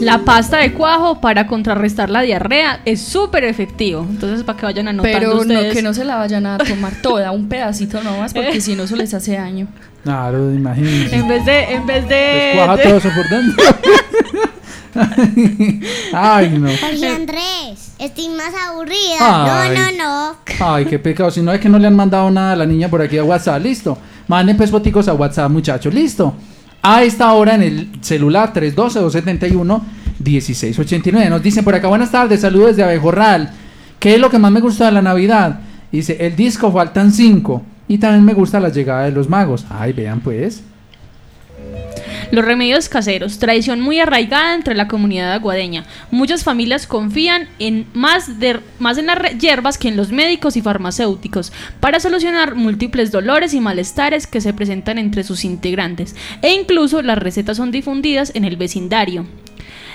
[0.00, 4.06] La pasta de cuajo para contrarrestar la diarrea es súper efectivo.
[4.08, 5.74] Entonces, para que vayan anotando Pero no, ustedes.
[5.74, 8.94] que no se la vayan a tomar toda, un pedacito nomás, porque si no, eso
[8.96, 9.66] les hace daño.
[10.04, 11.16] Claro, imagínense.
[11.16, 11.64] En vez de.
[11.72, 12.14] En vez de.
[12.14, 13.64] Descuaja de- todo eso por dentro.
[16.12, 16.68] Ay, no.
[16.68, 19.18] Jorge Andrés, estoy más aburrida.
[19.20, 19.76] Ay.
[19.76, 19.98] No, no,
[20.30, 20.36] no.
[20.60, 21.30] Ay, qué pecado.
[21.30, 23.24] Si no es que no le han mandado nada a la niña por aquí a
[23.24, 23.62] WhatsApp.
[23.62, 23.98] Listo.
[24.28, 25.92] Manden pues foticos a WhatsApp, muchachos.
[25.92, 26.34] Listo.
[26.88, 31.30] A esta hora en el celular 312-271-1689.
[31.30, 33.50] Nos dicen por acá, buenas tardes, saludos desde Abejorral.
[33.98, 35.58] ¿Qué es lo que más me gusta de la Navidad?
[35.90, 37.64] Dice, el disco faltan cinco.
[37.88, 39.66] Y también me gusta la llegada de los magos.
[39.68, 40.62] Ay, vean pues.
[42.32, 45.84] Los remedios caseros, tradición muy arraigada entre la comunidad aguadeña.
[46.10, 50.62] Muchas familias confían en más, de, más en las hierbas que en los médicos y
[50.62, 56.16] farmacéuticos para solucionar múltiples dolores y malestares que se presentan entre sus integrantes.
[56.42, 59.26] E incluso las recetas son difundidas en el vecindario.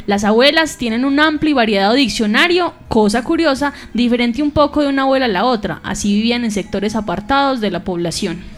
[0.08, 5.04] Las abuelas tienen un amplio y variado diccionario, cosa curiosa, diferente un poco de una
[5.04, 8.51] abuela a la otra, así vivían en sectores apartados de la población.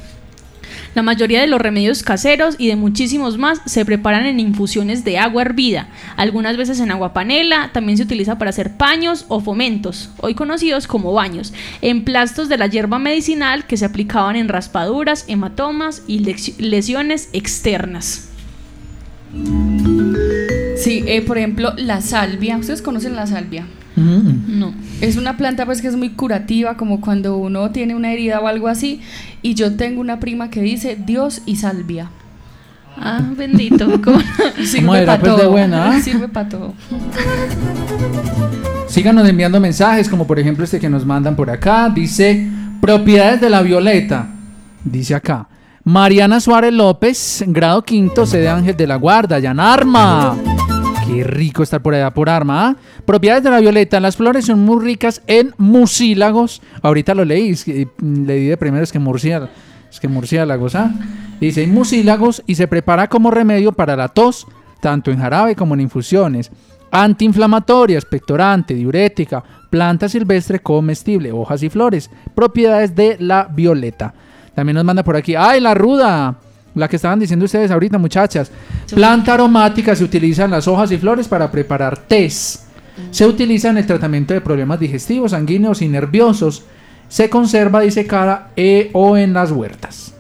[0.96, 5.18] La mayoría de los remedios caseros y de muchísimos más se preparan en infusiones de
[5.18, 10.12] agua hervida, algunas veces en agua panela, también se utiliza para hacer paños o fomentos,
[10.20, 16.04] hoy conocidos como baños, emplastos de la hierba medicinal que se aplicaban en raspaduras, hematomas
[16.08, 16.20] y
[16.60, 18.30] lesiones externas.
[20.78, 22.58] Sí, eh, por ejemplo, la salvia.
[22.58, 23.66] ¿Ustedes conocen la salvia?
[23.96, 24.74] No.
[25.02, 28.48] Es una planta pues que es muy curativa, como cuando uno tiene una herida o
[28.48, 29.02] algo así.
[29.42, 32.10] Y yo tengo una prima que dice Dios y salvia.
[32.98, 34.02] Ah, bendito.
[34.04, 34.20] ¿Cómo?
[34.64, 35.52] Sirve para pues, de todo.
[35.52, 36.00] buena, ah?
[36.00, 36.74] Sirve para todo.
[38.88, 41.90] Síganos enviando mensajes, como por ejemplo este que nos mandan por acá.
[41.90, 42.50] Dice,
[42.82, 44.28] propiedades de la Violeta.
[44.84, 45.48] Dice acá.
[45.86, 50.38] Mariana Suárez López, grado quinto, sede Ángel de la Guarda, Arma.
[51.06, 52.68] Qué rico estar por allá por Arma.
[52.68, 52.76] ¿ah?
[53.06, 54.00] Propiedades de la Violeta.
[54.00, 56.62] Las flores son muy ricas en mucílagos.
[56.82, 59.50] Ahorita lo leí, mm, leí de primero, es que murciélagos.
[59.90, 60.92] Es que murciélagos, ¿ah?
[61.40, 64.48] Dice, hay mucílagos y se prepara como remedio para la tos,
[64.82, 66.52] tanto en jarabe como en infusiones.
[66.90, 72.10] Antiinflamatoria, expectorante, diurética, planta silvestre comestible, hojas y flores.
[72.34, 74.14] Propiedades de la violeta.
[74.56, 75.36] También nos manda por aquí.
[75.36, 76.38] ¡Ay, la ruda!
[76.76, 78.52] La que estaban diciendo ustedes ahorita, muchachas.
[78.94, 82.66] Planta aromática se utilizan las hojas y flores para preparar tés.
[83.12, 86.64] Se utiliza en el tratamiento de problemas digestivos, sanguíneos y nerviosos.
[87.08, 90.14] Se conserva disecada eh, o en las huertas.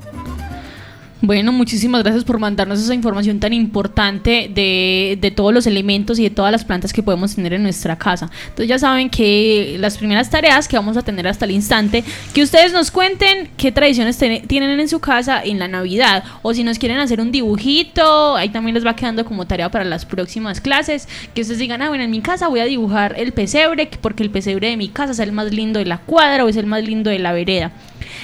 [1.25, 6.23] Bueno, muchísimas gracias por mandarnos esa información tan importante de, de todos los elementos y
[6.23, 8.29] de todas las plantas que podemos tener en nuestra casa.
[8.43, 12.43] Entonces ya saben que las primeras tareas que vamos a tener hasta el instante, que
[12.43, 16.65] ustedes nos cuenten qué tradiciones ten- tienen en su casa en la Navidad o si
[16.65, 20.59] nos quieren hacer un dibujito, ahí también les va quedando como tarea para las próximas
[20.59, 24.23] clases, que ustedes digan, ah, bueno, en mi casa voy a dibujar el pesebre, porque
[24.23, 26.65] el pesebre de mi casa es el más lindo de la cuadra o es el
[26.65, 27.71] más lindo de la vereda.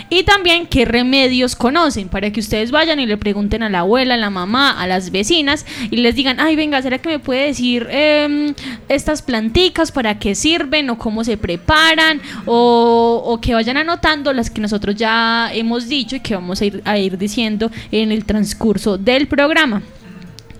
[0.09, 4.13] Y también qué remedios conocen para que ustedes vayan y le pregunten a la abuela,
[4.13, 7.47] a la mamá, a las vecinas y les digan, ay, venga, ¿será que me puede
[7.47, 8.53] decir em,
[8.87, 12.21] estas planticas para qué sirven o cómo se preparan?
[12.45, 16.65] O, o que vayan anotando las que nosotros ya hemos dicho y que vamos a
[16.65, 19.81] ir, a ir diciendo en el transcurso del programa.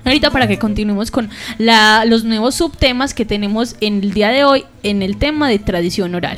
[0.06, 4.44] Ahorita para que continuemos con la- los nuevos subtemas que tenemos en el día de
[4.44, 6.38] hoy en el tema de tradición oral.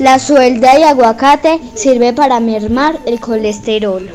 [0.00, 4.08] La suelda y aguacate sirve para mermar el colesterol.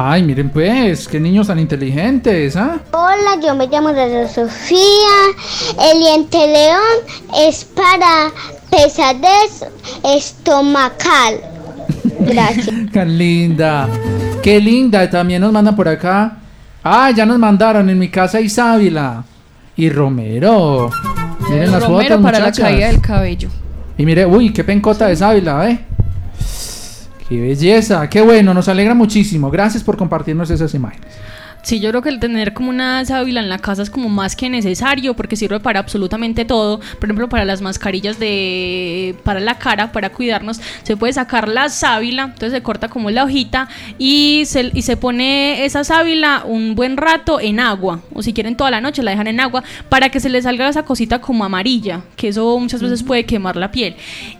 [0.00, 2.78] Ay, miren pues, qué niños tan inteligentes, ¿ah?
[2.92, 4.78] Hola, yo me llamo Rosa Sofía.
[5.90, 8.30] El diente león es para
[8.70, 9.64] pesadez
[10.04, 11.40] estomacal.
[12.20, 12.68] Gracias.
[12.92, 13.88] Qué linda.
[14.40, 15.10] Qué linda.
[15.10, 16.36] También nos mandan por acá.
[16.84, 19.24] Ah, ya nos mandaron en mi casa Isávila.
[19.74, 20.90] Y Romero.
[21.50, 22.58] Miren las Romero fotos, para muchachas.
[22.58, 23.48] la caída del cabello.
[23.96, 25.80] Y mire, uy, qué pencota de sábila, ¿eh?
[27.28, 29.50] Qué belleza, qué bueno, nos alegra muchísimo.
[29.50, 31.12] Gracias por compartirnos esas imágenes.
[31.62, 34.36] Sí, yo creo que el tener como una sábila en la casa es como más
[34.36, 36.78] que necesario porque sirve para absolutamente todo.
[36.78, 41.68] Por ejemplo, para las mascarillas de para la cara, para cuidarnos, se puede sacar la
[41.68, 43.68] sábila, entonces se corta como la hojita
[43.98, 48.00] y se, y se pone esa sábila un buen rato en agua.
[48.14, 50.68] O si quieren toda la noche la dejan en agua para que se le salga
[50.68, 53.96] esa cosita como amarilla, que eso muchas veces puede quemar la piel.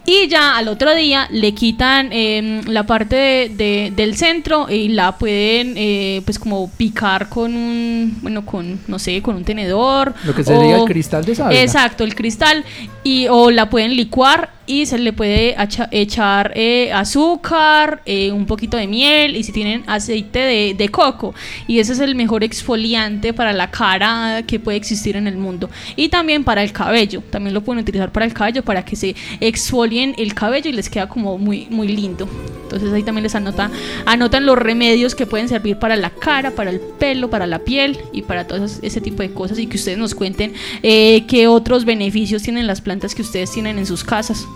[0.07, 4.89] Y ya al otro día le quitan eh, la parte de- de- del centro y
[4.89, 10.15] la pueden eh, pues como picar con un, bueno, con, no sé, con un tenedor.
[10.25, 11.63] Lo que se le diga el cristal de sábila.
[11.63, 12.65] Exacto, el cristal.
[13.03, 15.57] Y, o la pueden licuar y se le puede
[15.91, 21.35] echar eh, azúcar, eh, un poquito de miel y si tienen aceite de, de coco.
[21.67, 25.71] Y ese es el mejor exfoliante para la cara que puede existir en el mundo.
[25.97, 27.23] Y también para el cabello.
[27.31, 30.91] También lo pueden utilizar para el cabello para que se exfolien el cabello y les
[30.91, 32.29] queda como muy, muy lindo.
[32.65, 33.71] Entonces ahí también les anota,
[34.05, 37.99] anotan los remedios que pueden servir para la cara, para el pelo, para la piel
[38.13, 41.85] y para todo ese, tipo de cosas y que ustedes nos cuenten eh, qué otros
[41.85, 44.47] beneficios tienen las plantas que ustedes tienen en sus casas.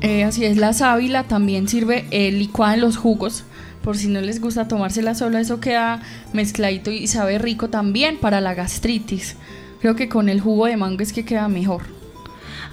[0.00, 3.44] Eh, así es, la sábila también sirve eh, licuada en los jugos.
[3.82, 8.40] Por si no les gusta tomársela sola, eso queda mezcladito y sabe rico también para
[8.40, 9.36] la gastritis.
[9.80, 11.82] Creo que con el jugo de mango es que queda mejor.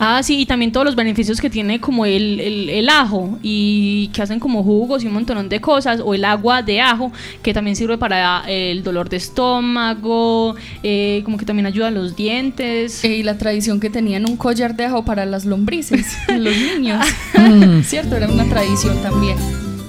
[0.04, 4.08] Ah, sí, y también todos los beneficios que tiene como el, el- el ajo y
[4.14, 7.12] que hacen como jugos y un montón de cosas, o el agua de ajo,
[7.44, 12.16] que también sirve para el dolor de estómago, eh, como que también ayuda a los
[12.16, 13.04] dientes.
[13.04, 17.06] Eh, y la tradición que tenían un collar de ajo para las lombrices, los niños.
[17.38, 17.82] Mm.
[17.84, 19.38] Cierto, era una tradición también.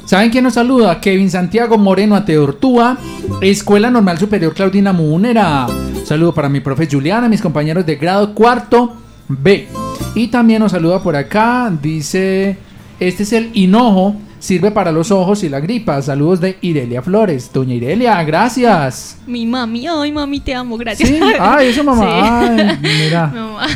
[0.05, 1.01] ¿Saben quién nos saluda?
[1.01, 2.99] Kevin Santiago Moreno Ateortúa,
[3.41, 5.67] Escuela Normal Superior Claudina Munera.
[6.05, 8.95] Saludo para mi profe Juliana, mis compañeros de grado cuarto
[9.29, 9.69] B.
[10.15, 12.57] Y también nos saluda por acá, dice,
[13.01, 16.01] este es el hinojo, sirve para los ojos y la gripa.
[16.03, 17.51] Saludos de Irelia Flores.
[17.53, 19.19] Doña Irelia, gracias.
[19.27, 21.09] Mi mami, ay mami, te amo, gracias.
[21.09, 22.51] Sí, ay, eso mamá.
[22.51, 23.27] Ay, mira.
[23.35, 23.67] Mamá.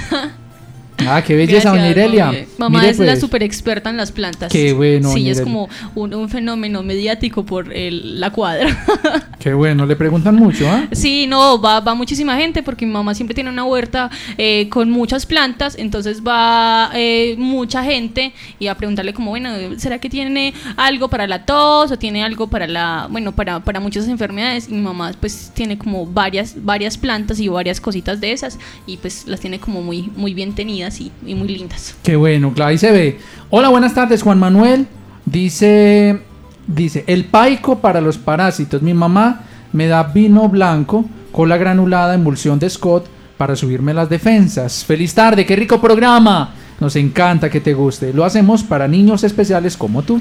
[1.09, 2.27] Ah, qué belleza, Gracias, Irelia.
[2.27, 2.39] mami.
[2.59, 4.51] Mamá Mire, es la pues, super experta en las plantas.
[4.51, 8.67] Qué bueno, Sí, es como un, un fenómeno mediático por el- la cuadra.
[9.39, 10.89] Qué bueno, le preguntan mucho, ¿ah?
[10.93, 14.91] Sí, no, va, va muchísima gente porque mi mamá siempre tiene una huerta eh, con
[14.91, 20.55] muchas plantas, entonces va eh, mucha gente y a preguntarle como, bueno, ¿será que tiene
[20.77, 24.69] algo para la tos o tiene algo para la, bueno, para, para muchas enfermedades?
[24.69, 28.97] Y mi mamá pues tiene como varias, varias plantas y varias cositas de esas y
[28.97, 31.95] pues las tiene como muy, muy bien tenidas y, muy lindas.
[32.03, 33.19] Qué bueno, claro, ahí se ve.
[33.51, 34.87] Hola, buenas tardes, Juan Manuel.
[35.25, 36.21] Dice,
[36.67, 38.83] dice, el paico para los parásitos.
[38.83, 44.85] Mi mamá me da vino blanco, cola granulada, emulsión de Scott para subirme las defensas.
[44.85, 46.55] Feliz tarde, qué rico programa.
[46.81, 48.13] Nos encanta que te guste.
[48.13, 50.21] Lo hacemos para niños especiales como tú.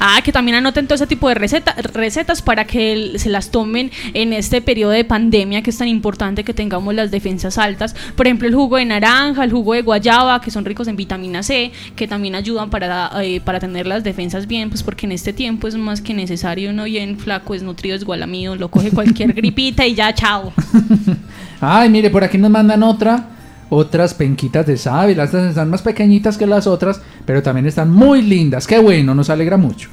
[0.00, 3.90] Ah, que también anoten todo ese tipo de receta- recetas para que se las tomen
[4.14, 7.94] en este periodo de pandemia que es tan importante que tengamos las defensas altas.
[8.16, 11.42] Por ejemplo, el jugo de naranja, el jugo de guayaba, que son ricos en vitamina
[11.42, 15.32] C, que también ayudan para, eh, para tener las defensas bien, pues porque en este
[15.34, 19.94] tiempo es más que necesario uno bien flaco, desnutrido, esgualamido, lo coge cualquier gripita y
[19.94, 20.52] ya, chao.
[21.60, 23.26] Ay, mire, por aquí nos mandan otra.
[23.70, 25.24] Otras penquitas de sábila.
[25.24, 28.66] Estas están más pequeñitas que las otras, pero también están muy lindas.
[28.66, 29.88] Qué bueno, nos alegra mucho.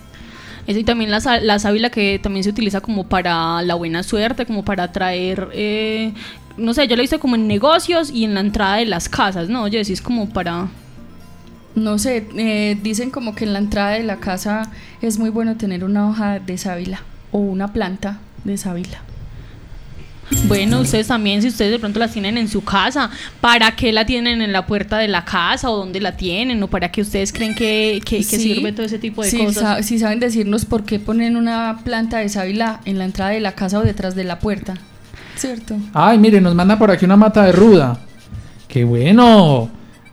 [0.68, 4.46] Eso y también la, la sábila que también se utiliza como para la buena suerte,
[4.46, 6.12] como para traer, eh,
[6.58, 9.48] no sé, yo lo hice como en negocios y en la entrada de las casas,
[9.48, 9.64] ¿no?
[9.64, 10.68] Oye, sí es como para...
[11.76, 15.56] No sé, eh, dicen como que en la entrada de la casa es muy bueno
[15.56, 19.02] tener una hoja de sábila o una planta de sábila.
[20.48, 23.10] Bueno, ustedes también, si ustedes de pronto las tienen en su casa,
[23.40, 26.62] ¿para qué la tienen en la puerta de la casa o dónde la tienen?
[26.64, 29.38] ¿O para qué ustedes creen que, que- que Sí, sirve todo ese tipo de sí,
[29.38, 29.64] cosas?
[29.78, 33.40] sa- si saben decirnos por qué ponen una planta de sábila en la entrada de
[33.40, 34.74] la casa o detrás de la puerta.
[35.38, 35.78] ¿Cierto?
[35.94, 38.00] Ay, mire, nos manda por aquí una mata de ruda.
[38.68, 39.70] ¡Qué bueno!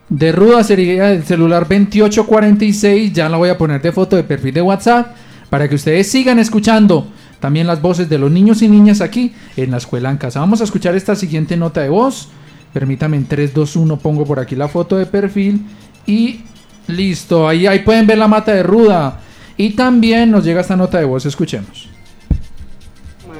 [0.07, 3.11] De ruda sería el celular 2846.
[3.11, 5.15] Ya la voy a poner de foto de perfil de WhatsApp
[5.49, 7.07] para que ustedes sigan escuchando
[7.45, 10.39] también las voces de los niños y niñas aquí en la escuela en casa.
[10.39, 12.29] Vamos a escuchar esta siguiente nota de voz.
[12.73, 15.63] Permítame en 3, 2, 1 pongo por aquí la foto de perfil
[16.07, 16.39] y
[16.87, 17.47] listo.
[17.47, 19.19] Ahí, ahí pueden ver la mata de ruda.
[19.57, 21.27] Y también nos llega esta nota de voz.
[21.27, 21.87] Escuchemos.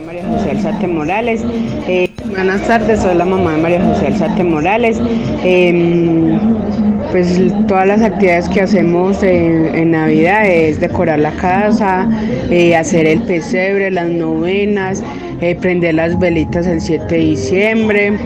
[0.05, 1.41] María José Alzate Morales.
[1.87, 5.01] Eh, buenas tardes, soy la mamá de María José Alzate Morales.
[5.43, 6.37] Eh,
[7.15, 7.39] pues
[7.69, 12.09] todas las actividades que hacemos en, Navidad es decorar la casa,
[12.49, 15.01] eh, hacer el pesebre, las novenas,
[15.39, 18.19] eh, prender las velitas el 7 de diciembre.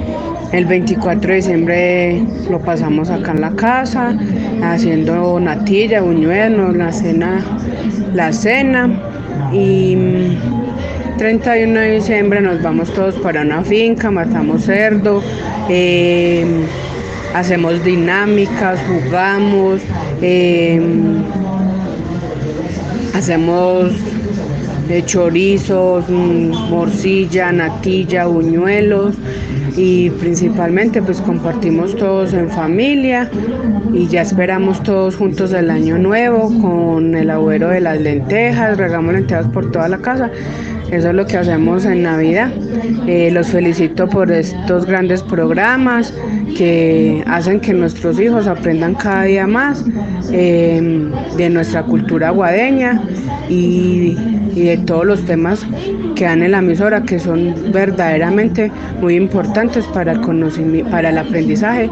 [0.53, 4.17] El 24 de diciembre lo pasamos acá en la casa,
[4.63, 7.45] haciendo natilla, buñuelos, la cena,
[8.15, 8.89] la cena.
[9.53, 15.21] Y mm, 31 de diciembre nos vamos todos para una finca, matamos cerdo,
[15.69, 16.43] eh,
[17.33, 19.81] hacemos dinámicas, jugamos,
[20.21, 20.81] eh,
[23.13, 23.91] hacemos
[24.89, 29.15] eh, chorizos, mm, morcilla, natilla, buñuelos
[29.77, 33.29] y principalmente pues compartimos todos en familia
[33.93, 39.13] y ya esperamos todos juntos el año nuevo con el agüero de las lentejas, regamos
[39.13, 40.31] lentejas por toda la casa.
[40.91, 42.51] Eso es lo que hacemos en Navidad.
[43.07, 46.13] Eh, los felicito por estos grandes programas
[46.57, 49.85] que hacen que nuestros hijos aprendan cada día más
[50.31, 53.01] eh, de nuestra cultura guadeña
[53.49, 54.17] y,
[54.55, 55.65] y de todos los temas
[56.19, 61.17] que dan en la emisora que son verdaderamente muy importantes para el conocimiento, para el
[61.17, 61.89] aprendizaje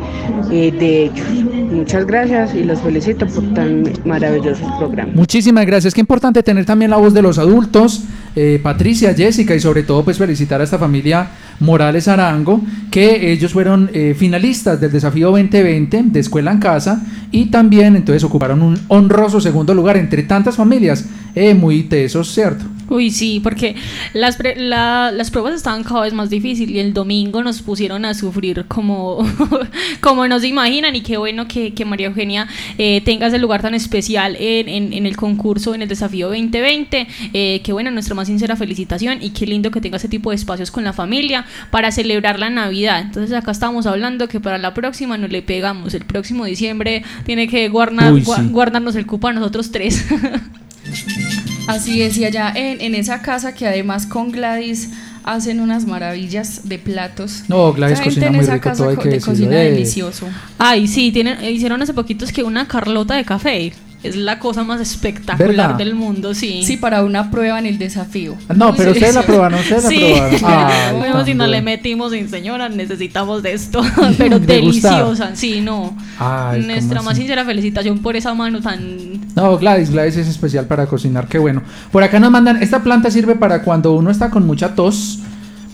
[0.51, 1.25] eh, de ellos.
[1.71, 5.15] Muchas gracias y los felicito por tan maravillosos programas.
[5.15, 5.93] Muchísimas gracias.
[5.93, 8.03] Qué importante tener también la voz de los adultos,
[8.35, 11.29] eh, Patricia, Jessica y sobre todo pues felicitar a esta familia
[11.61, 12.59] Morales Arango,
[12.91, 17.01] que ellos fueron eh, finalistas del desafío 2020 de Escuela en Casa
[17.31, 22.65] y también entonces ocuparon un honroso segundo lugar entre tantas familias eh, muy tesos, ¿cierto?
[22.89, 23.75] Uy, sí, porque
[24.13, 28.05] las, pre- la- las pruebas estaban cada vez más difíciles y el domingo nos pusieron
[28.05, 29.17] a sufrir como,
[30.01, 33.61] como no se imaginan y qué bueno que, que María Eugenia eh, tenga ese lugar
[33.61, 37.07] tan especial en, en- en el concurso, en el desafío 2020.
[37.33, 40.37] Eh, qué bueno, nuestra más sincera felicitación y qué lindo que tenga ese tipo de
[40.37, 43.01] espacios con la familia para celebrar la Navidad.
[43.01, 45.93] Entonces acá estamos hablando que para la próxima no le pegamos.
[45.93, 48.31] El próximo diciembre tiene que guardar, Uy, sí.
[48.49, 50.05] guardarnos el cupo a nosotros tres.
[51.67, 54.89] Así es, y allá en, en esa casa que además con Gladys
[55.23, 57.43] hacen unas maravillas de platos.
[57.49, 60.27] No, Gladys cocina en muy esa rico, casa todo hay que de cocina delicioso.
[60.57, 63.73] Ay, sí, tienen, hicieron hace poquitos que una Carlota de café.
[64.03, 65.75] Es la cosa más espectacular ¿Verdad?
[65.75, 66.61] del mundo, sí.
[66.63, 68.35] Sí, para una prueba en el desafío.
[68.55, 69.97] No, pero ustedes la probaron, ustedes la Sí.
[70.39, 71.03] probaron.
[71.03, 73.81] Ay, tan si no le metimos sin señora, necesitamos de esto.
[74.19, 74.93] pero De gustar.
[75.03, 75.97] deliciosa, sí, no.
[76.19, 77.21] Ay, ¿cómo Nuestra más así?
[77.21, 79.33] sincera felicitación por esa mano tan.
[79.35, 81.63] No, Gladys, Gladys es especial para cocinar, qué bueno.
[81.91, 85.19] Por acá nos mandan, esta planta sirve para cuando uno está con mucha tos.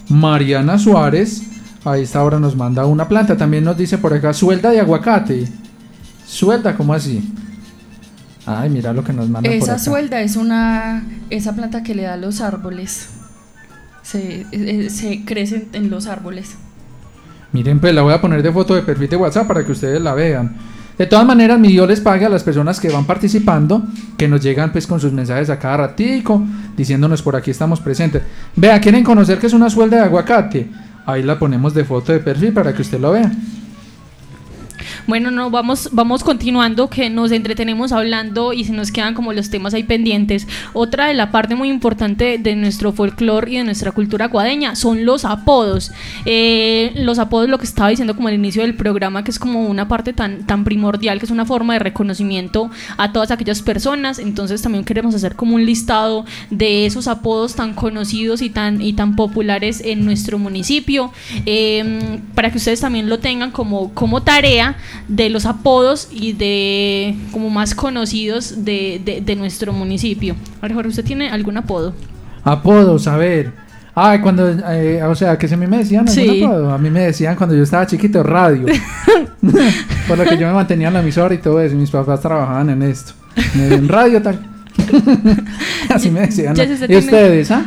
[0.08, 1.44] Mariana Suárez,
[1.86, 3.36] a esta hora nos manda una planta.
[3.36, 5.48] También nos dice por acá, suelda de aguacate.
[6.26, 7.22] Suelda, ¿cómo así?
[8.46, 9.80] Ay, mira lo que nos manda por Esa acá.
[9.80, 13.10] suelda es una esa planta que le da a los árboles.
[14.02, 16.56] Se, eh, se crecen en los árboles.
[17.54, 20.02] Miren, pues la voy a poner de foto de perfil de WhatsApp para que ustedes
[20.02, 20.56] la vean.
[20.98, 23.84] De todas maneras, mi Dios les pague a las personas que van participando,
[24.18, 26.44] que nos llegan pues con sus mensajes a cada ratico,
[26.78, 28.22] diciéndonos por aquí estamos presentes.
[28.56, 30.70] Vea, ¿quieren conocer qué es una suelda de aguacate?
[31.06, 33.32] Ahí la ponemos de foto de perfil para que usted lo vea.
[35.08, 39.50] Bueno, no, vamos, vamos continuando, que nos entretenemos hablando y se nos quedan como los
[39.50, 40.48] temas ahí pendientes.
[40.74, 45.06] Otra de la parte muy importante de nuestro folclore y de nuestra cultura cuadeña son
[45.06, 45.92] los apodos.
[46.26, 49.68] Eh, los apodos, lo que estaba diciendo como al inicio del programa, que es como
[49.68, 54.20] una parte tan, tan primordial, que es una forma de reconocimiento a todas aquellas personas.
[54.20, 58.94] Entonces también queremos hacer como un listado de esos apodos tan conocidos y tan, y
[58.94, 61.12] tan populares en nuestro municipio,
[61.46, 64.73] eh, para que ustedes también lo tengan como, como tarea
[65.08, 70.36] de los apodos y de como más conocidos de, de- de nuestro municipio.
[70.62, 71.94] Ahora, Jorge, ¿usted tiene algún apodo?
[72.44, 73.52] Apodos, a ver.
[73.96, 76.44] Ay, cuando, eh, o sea, que si a mí me decían Sí.
[76.44, 78.66] apodo, a mí me decían cuando yo estaba chiquito radio.
[80.08, 82.20] Por lo que yo me mantenía en la emisora y todo eso, y mis papás
[82.22, 83.14] trabajaban en esto.
[83.56, 84.40] En radio tal.
[85.90, 86.54] Así me decían.
[86.54, 87.66] ¿Y tiene- ustedes, ah?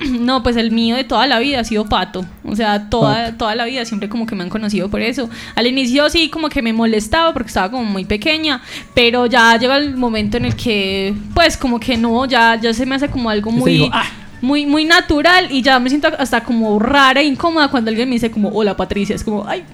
[0.24, 2.24] No, pues el mío de toda la vida ha sido Pato.
[2.44, 5.28] O sea, toda, toda la vida siempre como que me han conocido por eso.
[5.54, 8.62] Al inicio sí como que me molestaba porque estaba como muy pequeña,
[8.94, 12.86] pero ya llega el momento en el que pues como que no, ya, ya se
[12.86, 13.90] me hace como algo Usted muy...
[13.92, 14.04] "Ah".
[14.40, 18.16] Muy, muy natural y ya me siento hasta como rara e incómoda cuando alguien me
[18.16, 19.64] dice como, hola Patricia, es como, ay,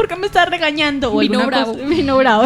[0.00, 1.12] ¿por qué me estás regañando?
[1.12, 1.74] O Vino bravo.
[1.74, 2.44] cosa- Vino bravo.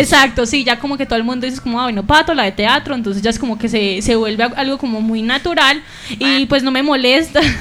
[0.00, 2.50] Exacto, sí, ya como que todo el mundo dice como, ah, bueno, Pato, la de
[2.50, 6.64] teatro, entonces ya es como que se, se vuelve algo como muy natural y pues
[6.64, 7.40] no me molesta.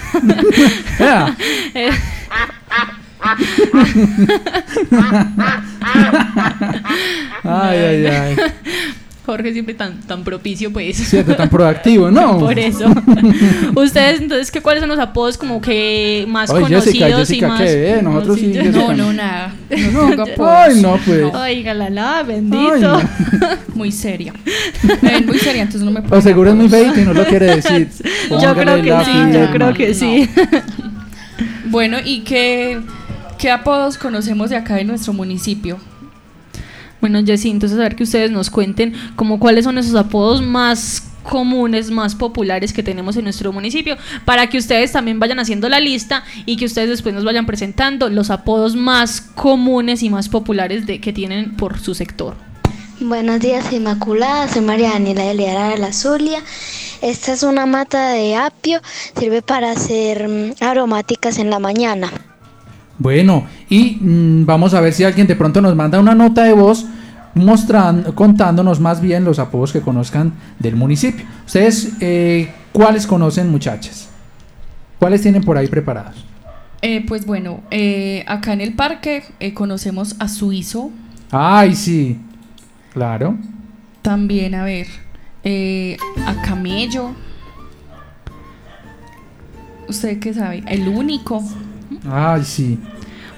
[7.43, 8.35] Ay, ay, ay.
[9.25, 10.97] Jorge siempre tan, tan propicio, pues.
[10.97, 12.39] Cierto, tan proactivo, ¿no?
[12.39, 12.85] Por eso.
[13.75, 17.61] Ustedes, entonces, ¿qué, ¿cuáles son los apodos como que más Oye, conocidos Jessica, y más...
[17.61, 17.99] ¿qué?
[18.03, 18.79] Nosotros sí, yo- Jessica.
[18.79, 19.55] No, no, nada.
[19.93, 20.25] No No.
[20.49, 21.33] Ay, no, pues.
[21.33, 22.73] Oiga, la la, bendito.
[22.73, 22.99] Ay, no.
[23.75, 24.33] Muy seria.
[25.01, 26.21] Ven muy seria, entonces no me O puedo.
[26.21, 27.89] seguro es muy feito y no lo quiere decir.
[28.29, 30.29] yo creo que sí, yo creo que sí.
[31.65, 32.81] Bueno, ¿y qué,
[33.37, 35.77] ¿Qué apodos conocemos de acá de nuestro municipio?
[37.03, 41.03] Bueno, Jessy, entonces a ver que ustedes nos cuenten como cuáles son esos apodos más
[41.23, 45.81] comunes, más populares que tenemos en nuestro municipio, para que ustedes también vayan haciendo la
[45.81, 50.85] lista y que ustedes después nos vayan presentando los apodos más comunes y más populares
[50.85, 52.35] de, que tienen por su sector.
[53.01, 54.47] Buenos días, Inmaculada.
[54.47, 56.41] Soy María Daniela de Liara de la Zulia.
[57.01, 58.79] Esta es una mata de apio.
[59.19, 62.09] Sirve para hacer mm, aromáticas en la mañana.
[63.03, 66.53] Bueno, y mm, vamos a ver si alguien de pronto nos manda una nota de
[66.53, 66.85] voz
[67.35, 71.25] mostrando, contándonos más bien los apodos que conozcan del municipio.
[71.45, 74.07] Ustedes, eh, ¿cuáles conocen, muchachas?
[74.99, 76.25] ¿Cuáles tienen por ahí preparados?
[76.81, 80.89] Eh, pues bueno, eh, acá en el parque conocemos a Suizo.
[81.29, 82.17] Ay, sí,
[82.93, 83.37] claro.
[84.01, 84.87] También, a ver,
[86.25, 87.11] a Camello.
[89.89, 90.63] ¿Usted qué sabe?
[90.67, 91.43] El único.
[92.09, 92.79] Ay, sí.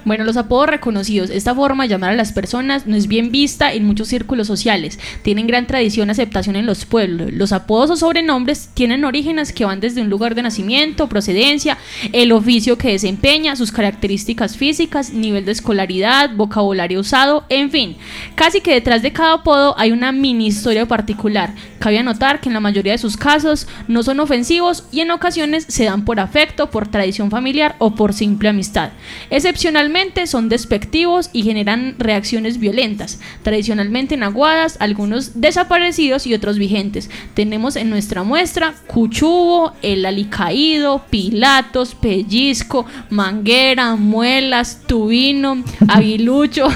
[0.06, 1.32] Bueno, los apodos reconocidos.
[1.32, 5.00] Esta forma de llamar a las personas no es bien vista en muchos círculos sociales.
[5.24, 7.34] Tienen gran tradición y aceptación en los pueblos.
[7.34, 11.80] Los apodos o sobrenombres tienen orígenes que van desde un lugar de nacimiento, procedencia,
[12.14, 17.98] el oficio que desempeña, sus características físicas, nivel de escolaridad, vocabulario usado, en fin.
[18.36, 21.56] Casi que detrás de cada apodo hay una mini historia particular.
[21.80, 25.66] Cabe anotar que en la mayoría de sus casos no son ofensivos y en ocasiones
[25.68, 28.92] se dan por afecto, por tradición familiar o por simple amistad.
[29.32, 29.95] Excepcionalmente
[30.26, 37.10] son despectivos y generan reacciones violentas, tradicionalmente en aguadas, algunos desaparecidos y otros vigentes.
[37.34, 46.68] Tenemos en nuestra muestra Cuchubo, el alicaído, Pilatos, Pellizco, Manguera, Muelas, Tubino, Aguilucho,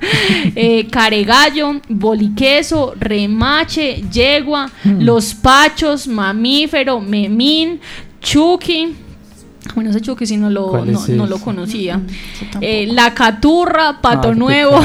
[0.54, 7.80] eh, Caregallo, Boliqueso, Remache, Yegua, Los Pachos, Mamífero, Memín,
[8.20, 9.07] Chucky.
[9.74, 12.00] Bueno, ese Chucky sí no lo, ¿Cuál no, lo conocía.
[12.60, 14.80] Eh, la Caturra, Pato Ah, qué Nuevo.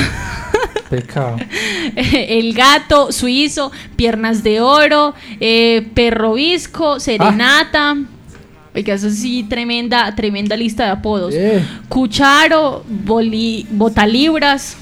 [0.89, 1.37] Pecado.
[1.95, 7.97] El gato suizo, piernas de oro, eh, perro visco, serenata.
[8.75, 11.33] Oiga, eso sí, tremenda, tremenda lista de apodos.
[11.35, 11.63] Eh.
[11.89, 14.77] Cucharo, boli, botalibras.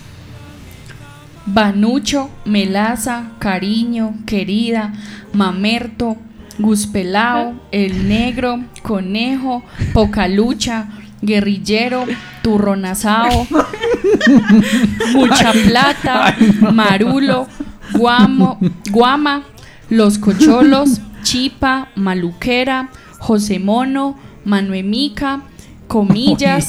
[1.45, 4.93] Banucho, Melaza, Cariño, Querida,
[5.33, 6.15] Mamerto,
[6.59, 10.87] Guspelao, El Negro, Conejo, Pocalucha,
[11.21, 12.05] Guerrillero,
[12.41, 13.47] Turronazao,
[15.13, 16.35] Mucha Plata,
[16.73, 17.47] Marulo,
[17.93, 19.43] Guamo, Guama,
[19.89, 22.89] Los Cocholos, Chipa, Maluquera,
[23.19, 25.41] José Mono, Manuemica,
[25.87, 26.67] Comillas.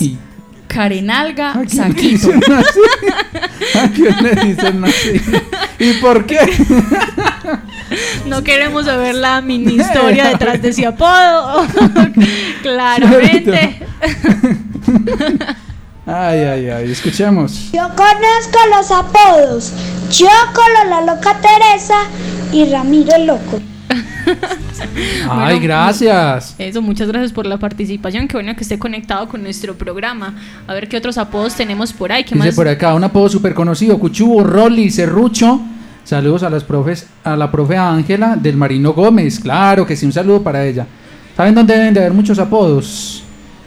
[0.68, 2.30] Carenalga, ¿A Saquito.
[3.74, 5.20] ¿A quién le dicen así?
[5.78, 6.39] ¿Y por qué?
[8.26, 11.66] No queremos saber la mini historia detrás de ese apodo.
[12.62, 13.80] Claramente.
[16.05, 17.70] Ay, ay, ay, escuchemos.
[17.72, 19.72] Yo conozco los apodos.
[20.11, 21.95] Chocolo, la loca Teresa
[22.53, 23.61] y Ramiro el loco.
[25.30, 26.57] Ay, gracias.
[26.59, 28.26] Eso, muchas gracias por la participación.
[28.26, 30.34] Qué bueno que esté conectado con nuestro programa.
[30.66, 32.24] A ver qué otros apodos tenemos por ahí.
[32.24, 32.55] ¿Qué Dice más?
[32.57, 35.61] por acá un apodo súper conocido, Cuchubo, Rolly, Serrucho.
[36.05, 39.38] Saludos a las profes, a la profe Ángela del Marino Gómez.
[39.38, 40.86] Claro que sí, un saludo para ella.
[41.36, 43.22] ¿Saben dónde deben de haber muchos apodos?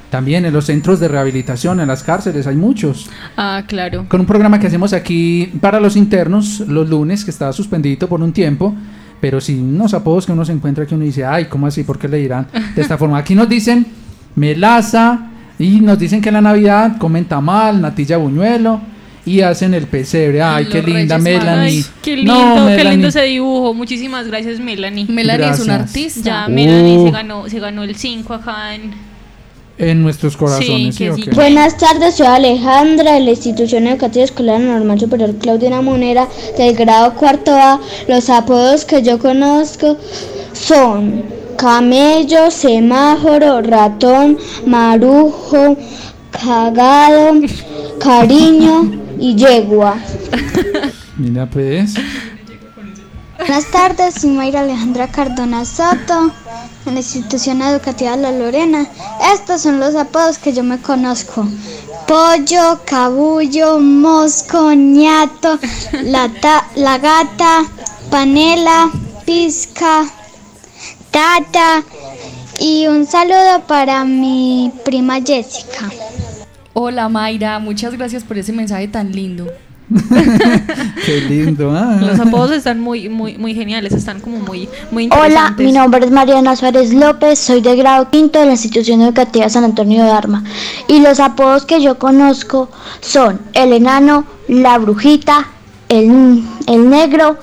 [0.10, 3.10] También en los centros de rehabilitación, en las cárceles, hay muchos.
[3.38, 4.06] Ah, claro.
[4.08, 8.22] Con un programa que hacemos aquí para los internos los lunes, que estaba suspendido por
[8.22, 8.76] un tiempo.
[9.22, 11.84] Pero sí, unos apodos que uno se encuentra que uno dice, ay, ¿cómo así?
[11.84, 13.18] ¿Por qué le dirán de esta forma?
[13.18, 13.86] Aquí nos dicen
[14.36, 18.95] melaza y nos dicen que en la Navidad comen tamal, natilla buñuelo
[19.26, 20.42] y hacen el pesebre.
[20.42, 21.18] Ay, qué linda.
[21.18, 21.80] Melanie.
[21.80, 22.92] Ay, qué lindo, No, qué Melanie.
[22.92, 23.74] lindo ese dibujo.
[23.74, 25.06] Muchísimas gracias, Melanie.
[25.10, 26.22] Melanie es una artista.
[26.22, 27.06] Ya, Melanie Uh.
[27.08, 28.94] se ganó, se ganó el 5 acá en.
[29.78, 30.98] En nuestros corazones.
[31.34, 37.14] Buenas tardes, soy Alejandra de la institución educativa escolar normal superior Claudia Monera del grado
[37.16, 37.82] cuarto A.
[38.08, 39.98] Los apodos que yo conozco
[40.54, 41.24] son
[41.58, 45.76] camello, semáforo, ratón, marujo,
[46.32, 47.42] cagado,
[48.00, 49.98] cariño y yegua.
[51.18, 51.94] Mira, pues.
[53.38, 56.32] Buenas tardes, soy Mayra Alejandra Cardona Soto,
[56.86, 58.88] en la institución educativa La Lorena.
[59.34, 61.48] Estos son los apodos que yo me conozco.
[62.08, 65.60] Pollo, cabullo, mosco, ñato,
[66.04, 67.66] la, ta- la gata,
[68.10, 68.90] panela,
[69.26, 70.06] pizca,
[71.12, 71.84] tata
[72.60, 75.92] y un saludo para mi prima Jessica.
[76.78, 79.48] Hola Mayra, muchas gracias por ese mensaje tan lindo.
[81.06, 81.72] Qué lindo.
[81.74, 81.98] ah.
[82.02, 85.66] Los apodos están muy, muy, muy geniales, están como muy, muy Hola, interesantes.
[85.66, 89.64] mi nombre es Mariana Suárez López, soy de grado quinto de la institución educativa San
[89.64, 90.44] Antonio de Arma.
[90.90, 92.70] Y los apodos que yo conozco
[93.00, 95.48] son el enano, la brujita,
[95.88, 97.38] el, el negro.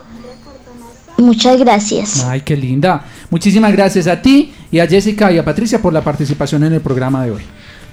[1.16, 2.22] Muchas gracias.
[2.24, 3.04] Ay, qué linda.
[3.30, 6.80] Muchísimas gracias a ti y a Jessica y a Patricia por la participación en el
[6.82, 7.42] programa de hoy.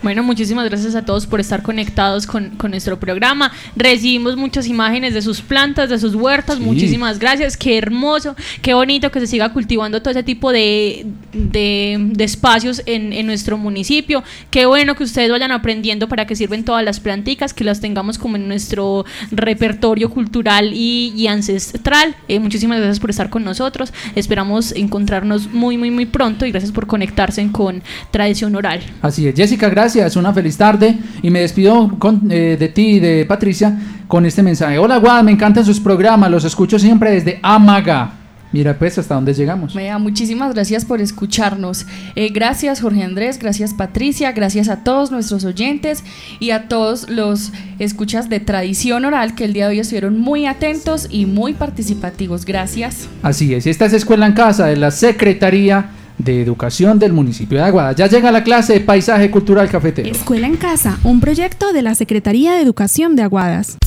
[0.02, 3.52] Bueno, muchísimas gracias a todos por estar conectados con, con nuestro programa.
[3.76, 6.58] Recibimos muchas imágenes de sus plantas, de sus huertas.
[6.58, 6.64] Sí.
[6.64, 7.58] Muchísimas gracias.
[7.58, 12.82] Qué hermoso, qué bonito que se siga cultivando todo ese tipo de, de- de espacios
[12.86, 14.24] en, en nuestro municipio.
[14.52, 18.18] Qué bueno que ustedes vayan aprendiendo para que sirven todas las planticas, que las tengamos
[18.18, 22.16] como en nuestro repertorio cultural y, y ancestral.
[22.30, 23.92] Eh, muchísimas gracias por estar con nosotros.
[24.16, 28.80] Esperamos encontrarnos muy, muy, muy pronto y gracias por conectarse con Tradición Oral.
[29.02, 29.89] Así es, Jessica, gracias.
[30.16, 30.98] Una feliz tarde.
[31.22, 33.78] Y me despido con- eh, de ti y de Patricia
[34.08, 34.78] con este mensaje.
[34.78, 36.30] Hola, Guad, me encantan sus programas.
[36.32, 38.14] Los escucho siempre desde Amaga.
[38.52, 39.76] Mira, pues, hasta dónde llegamos.
[39.76, 41.86] Vea, muchísimas gracias por escucharnos.
[42.16, 46.04] Eh, gracias Jorge Andrés, gracias Patricia, gracias a todos nuestros oyentes
[46.40, 50.48] y a todos los escuchas de tradición oral que el día de hoy estuvieron muy
[50.48, 52.44] atentos y muy participativos.
[52.44, 53.08] Gracias.
[53.22, 57.64] Así es, esta es Escuela en Casa de la Secretaría de Educación del municipio de
[57.64, 57.94] Aguada.
[57.94, 60.08] Ya llega la clase de Paisaje Cultural Cafetero.
[60.10, 63.78] Escuela en Casa, un proyecto de la Secretaría de Educación de Aguadas.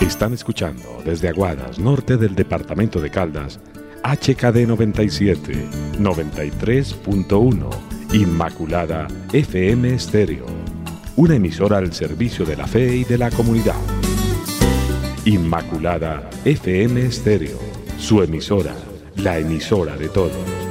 [0.00, 3.60] Están escuchando desde Aguadas, norte del departamento de Caldas,
[4.02, 5.52] HKD 97,
[5.98, 7.70] 93.1,
[8.12, 10.46] Inmaculada FM Estéreo,
[11.16, 13.80] una emisora al servicio de la fe y de la comunidad.
[15.24, 17.58] Inmaculada FM Estéreo,
[17.98, 18.74] su emisora,
[19.16, 20.63] la emisora de todos.